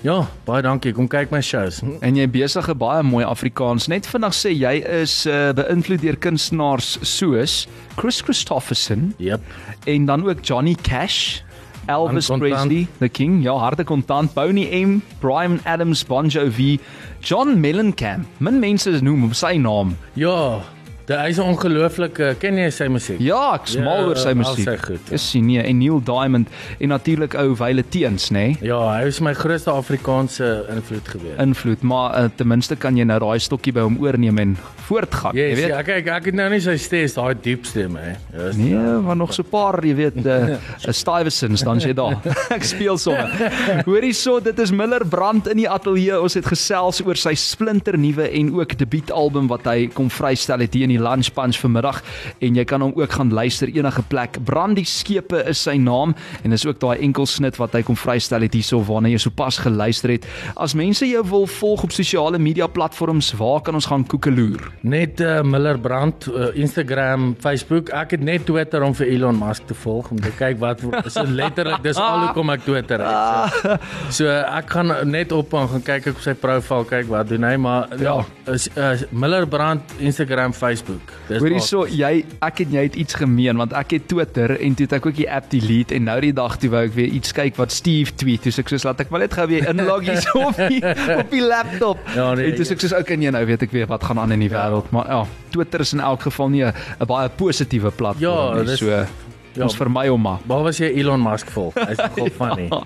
Ja, 0.01 0.23
baie 0.47 0.63
dankie. 0.65 0.95
Kom 0.97 1.09
kyk 1.13 1.29
my 1.33 1.43
shows. 1.45 1.83
En 2.01 2.17
jy 2.17 2.25
besig 2.33 2.69
'n 2.73 2.79
baie 2.79 3.03
mooi 3.05 3.25
Afrikaans. 3.25 3.87
Net 3.89 4.07
vinnig 4.09 4.33
sê 4.33 4.49
jy 4.57 4.81
is 5.03 5.27
uh, 5.27 5.53
beïnvloed 5.53 6.01
deur 6.01 6.17
kunstenaars 6.17 6.99
soos 7.03 7.67
Chris 7.97 8.23
Christopherson 8.23 9.13
Jep. 9.19 9.41
en 9.87 10.07
dan 10.07 10.25
ook 10.25 10.41
Johnny 10.41 10.75
Cash, 10.75 11.43
Elvis. 11.87 12.31
Presley, 12.33 12.87
The 12.99 13.09
King, 13.09 13.43
ja, 13.43 13.53
harde 13.59 13.85
kontant, 13.85 14.33
Boney 14.35 14.71
M, 14.85 15.03
Brian 15.21 15.61
Adams, 15.67 16.03
Bon 16.05 16.27
Jovi, 16.29 16.81
John 17.21 17.61
Mellencamp. 17.61 18.25
Min 18.39 18.59
mense 18.59 18.89
noem 19.03 19.21
hom 19.29 19.35
sy 19.35 19.59
naam. 19.59 19.97
Ja, 20.17 20.63
dit 21.11 21.31
is 21.33 21.39
ongelooflik. 21.43 22.19
Ken 22.43 22.59
jy 22.61 22.69
sy 22.75 22.87
musiek? 22.93 23.19
Ja, 23.23 23.55
ek 23.59 23.67
smal 23.73 24.03
Ja, 24.05 24.07
oor 24.11 24.17
sy 24.21 24.33
musiek. 24.39 24.65
sy 24.69 24.77
goed, 24.79 25.01
ja. 25.11 25.15
Is 25.19 25.27
nee, 25.35 25.63
en 25.63 25.79
Neil 25.79 26.01
Diamond 26.07 26.49
en 26.79 26.89
natuurlik 26.89 27.35
ou 27.41 27.55
Wyle 27.59 27.83
Teens, 27.89 28.31
nê? 28.31 28.35
Nee? 28.55 28.57
Ja, 28.71 28.79
hy 29.01 29.07
is 29.11 29.21
my 29.21 29.33
grootste 29.35 29.71
Afrikaanse 29.75 30.67
invloed 30.71 31.09
gewees. 31.09 31.37
invloed, 31.39 31.83
maar 31.83 32.15
uh, 32.19 32.29
ten 32.37 32.47
minste 32.49 32.77
kan 32.77 32.97
jy 32.97 33.05
nou 33.05 33.19
daai 33.21 33.39
stokkie 33.39 33.73
by 33.73 33.81
hom 33.81 33.99
oorneem 34.01 34.39
en 34.39 34.57
voortgaan, 34.89 35.35
Yes, 35.35 35.51
jy 35.51 35.57
weet. 35.61 35.69
ja, 35.69 35.83
kyk, 35.83 36.07
ek 36.07 36.25
het 36.31 36.35
nou 36.35 36.49
nie 36.51 36.61
sy 36.61 36.77
stem, 36.77 37.07
daai 37.15 37.35
diep 37.43 37.65
stem 37.67 37.97
hè. 37.97 38.11
Ja, 38.35 38.51
Nee, 38.57 39.01
maar 39.03 39.17
nog 39.17 39.33
so 39.35 39.43
'n 39.43 39.51
paar, 39.51 39.81
jy 39.85 39.95
weet, 39.95 40.27
uh, 40.27 40.57
Stuyvesants 40.91 41.63
dan 41.65 41.79
jy 41.81 41.93
daar. 41.97 42.19
Ek 42.57 42.63
speel 42.67 42.99
sommer. 42.99 43.31
Hoorie 43.89 44.13
so, 44.13 44.41
dit 44.41 44.59
is 44.59 44.71
Miller 44.71 45.05
Brand 45.07 45.49
in 45.49 45.57
die 45.57 45.69
ateljee. 45.71 46.19
Ons 46.21 46.35
het 46.35 46.47
gesels 46.47 47.01
oor 47.05 47.17
sy 47.17 47.35
splinter 47.35 47.99
nuwe 47.99 48.29
en 48.31 48.53
ook 48.55 48.77
debuutalbum 48.79 49.49
wat 49.51 49.65
hy 49.71 49.89
kom 49.95 50.11
vrystel 50.11 50.61
het 50.61 50.75
hier 50.75 50.83
in 50.89 50.95
die 50.97 51.00
Lunch 51.03 51.33
Punch 51.37 51.59
vanmiddag 51.61 52.01
en 52.41 52.59
jy 52.59 52.65
kan 52.69 52.85
hom 52.85 52.93
ook 52.97 53.17
gaan 53.19 53.33
luister 53.35 53.71
enige 53.73 54.03
plek. 54.11 54.39
Brandie 54.45 54.87
Skepe 54.89 55.43
is 55.51 55.63
sy 55.67 55.77
naam 55.81 56.15
en 56.45 56.55
dis 56.55 56.67
ook 56.67 56.81
daai 56.83 57.01
enkelsnit 57.07 57.59
wat 57.61 57.77
hy 57.77 57.83
kom 57.87 57.99
vrystel 57.99 58.45
het 58.45 58.57
hierso 58.57 58.81
waarna 58.87 59.13
jy 59.13 59.21
sopas 59.23 59.61
geluister 59.65 60.15
het. 60.17 60.29
As 60.61 60.75
mense 60.79 61.07
jou 61.09 61.23
wil 61.31 61.47
volg 61.61 61.85
op 61.89 61.95
sosiale 61.95 62.39
media 62.39 62.69
platforms, 62.71 63.33
waar 63.39 63.61
kan 63.65 63.79
ons 63.79 63.89
gaan 63.91 64.07
koekeloer? 64.07 64.71
Net 64.83 65.21
uh, 65.25 65.41
Miller 65.47 65.79
Brand, 65.81 66.29
uh, 66.31 66.51
Instagram, 66.59 67.35
Facebook. 67.41 67.93
Ek 67.97 68.17
het 68.17 68.25
net 68.25 68.47
Twitter 68.49 68.85
om 68.85 68.95
vir 68.97 69.13
Elon 69.15 69.39
Musk 69.41 69.69
te 69.71 69.77
volg 69.85 70.11
om 70.15 70.21
te 70.21 70.33
kyk 70.39 70.61
wat 70.63 70.83
so 71.07 71.25
letterlik 71.27 71.83
dis 71.85 72.01
al 72.05 72.27
hoekom 72.27 72.53
ek 72.57 72.67
Twitter 72.67 73.05
het. 73.05 73.57
So, 73.61 73.79
so 74.23 74.37
ek 74.41 74.71
gaan 74.75 74.93
net 75.11 75.33
op 75.37 75.55
en 75.57 75.69
gaan 75.75 75.87
kyk 75.87 76.11
ek 76.11 76.19
op 76.19 76.25
sy 76.25 76.35
profiel 76.39 76.87
kyk 76.89 77.09
wat 77.11 77.31
doen 77.31 77.45
hy 77.47 77.57
maar 77.61 77.89
ja, 78.01 78.25
is 78.51 78.69
uh, 78.77 78.95
Miller 79.11 79.47
Brand 79.47 79.83
Instagram, 79.99 80.53
Facebook. 80.53 80.90
Dis 81.29 81.39
Hoorie 81.39 81.61
so, 81.61 81.87
jy 81.87 82.25
ek 82.43 82.61
en 82.65 82.73
jy 82.73 82.83
het 82.89 82.95
iets 82.97 83.15
gemeen 83.15 83.57
want 83.57 83.73
ek 83.73 83.91
het 83.91 84.09
Twitter 84.09 84.57
en 84.61 84.75
toe 84.75 84.85
het 84.87 84.93
ek 84.99 85.07
ook 85.07 85.17
die 85.17 85.29
app 85.31 85.51
delete 85.51 85.95
en 85.95 86.05
nou 86.05 86.21
die 86.21 86.33
dag 86.33 86.57
toe 86.59 86.71
wou 86.71 86.85
ek 86.85 86.95
weer 86.95 87.07
iets 87.21 87.33
kyk 87.33 87.57
wat 87.57 87.73
Steve 87.73 88.13
tweet. 88.17 88.43
Toe 88.43 88.53
sê 88.53 88.59
ek 88.65 88.69
soos 88.69 88.85
laat 88.85 89.01
ek 89.01 89.11
maar 89.11 89.21
net 89.21 89.33
gou 89.33 89.47
weer 89.47 89.69
inlog 89.69 90.01
hier 90.03 90.21
so 90.21 90.47
op 90.49 90.57
die 90.57 90.83
op 91.23 91.31
die 91.31 91.43
laptop. 91.43 91.99
Ja, 92.17 92.35
nee, 92.35 92.51
en 92.51 92.57
toe 92.57 92.65
sê 92.65 92.73
ek 92.73 92.81
soos 92.81 92.93
okay 92.99 93.17
nee 93.17 93.31
nou 93.31 93.45
weet 93.47 93.63
ek 93.63 93.71
weer 93.73 93.87
wat 93.87 94.05
gaan 94.05 94.19
aan 94.19 94.33
in 94.33 94.41
die 94.41 94.51
wêreld, 94.51 94.91
maar 94.91 95.07
ja, 95.09 95.25
Twitter 95.51 95.81
is 95.81 95.93
in 95.93 96.01
elk 96.01 96.23
geval 96.23 96.49
nie 96.49 96.65
'n 96.65 96.73
baie 97.07 97.29
positiewe 97.29 97.91
platform 97.91 98.23
Ja, 98.23 98.55
nie. 98.55 98.65
dis- 98.65 98.79
So 98.81 99.07
ja. 99.55 99.65
ons 99.67 99.77
vermy 99.77 100.07
hom 100.09 100.23
maar. 100.23 100.43
Behalwe 100.47 100.73
as 100.75 100.81
jy 100.83 100.91
Elon 101.01 101.23
Musk 101.23 101.51
volg. 101.55 101.79
Hy's 101.79 102.01
nogal 102.03 102.31
funny. 102.41 102.69
Ja. 102.71 102.83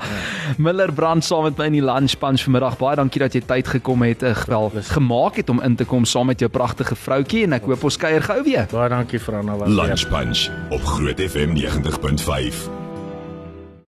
Miller 0.59 0.92
Brand 0.92 1.24
saam 1.24 1.48
met 1.48 1.59
my 1.59 1.68
in 1.72 1.79
die 1.79 1.85
lunch 1.85 2.18
punch 2.20 2.44
vanmiddag. 2.46 2.79
Baie 2.81 3.00
dankie 3.00 3.24
dat 3.24 3.35
jy 3.37 3.42
tyd 3.46 3.72
gekom 3.77 4.07
het, 4.07 4.22
eh, 4.22 4.44
wel 4.50 4.70
gemaak 4.94 5.40
het 5.42 5.50
om 5.50 5.62
in 5.64 5.77
te 5.77 5.85
kom 5.88 6.05
saam 6.05 6.31
met 6.33 6.40
jou 6.40 6.50
pragtige 6.53 6.96
vroutjie 6.96 7.44
en 7.48 7.59
ek 7.59 7.68
hoop 7.68 7.85
ons 7.90 8.00
kuier 8.00 8.22
gou 8.22 8.40
weer. 8.46 8.68
Baie 8.72 8.88
dankie 8.92 9.20
vir 9.20 9.40
Anna 9.42 9.59
wat 9.61 9.68
Lunch 9.68 10.09
Punch 10.12 10.48
op 10.70 10.83
Groot 10.94 11.20
FM 11.20 11.57
90.5. 11.59 12.83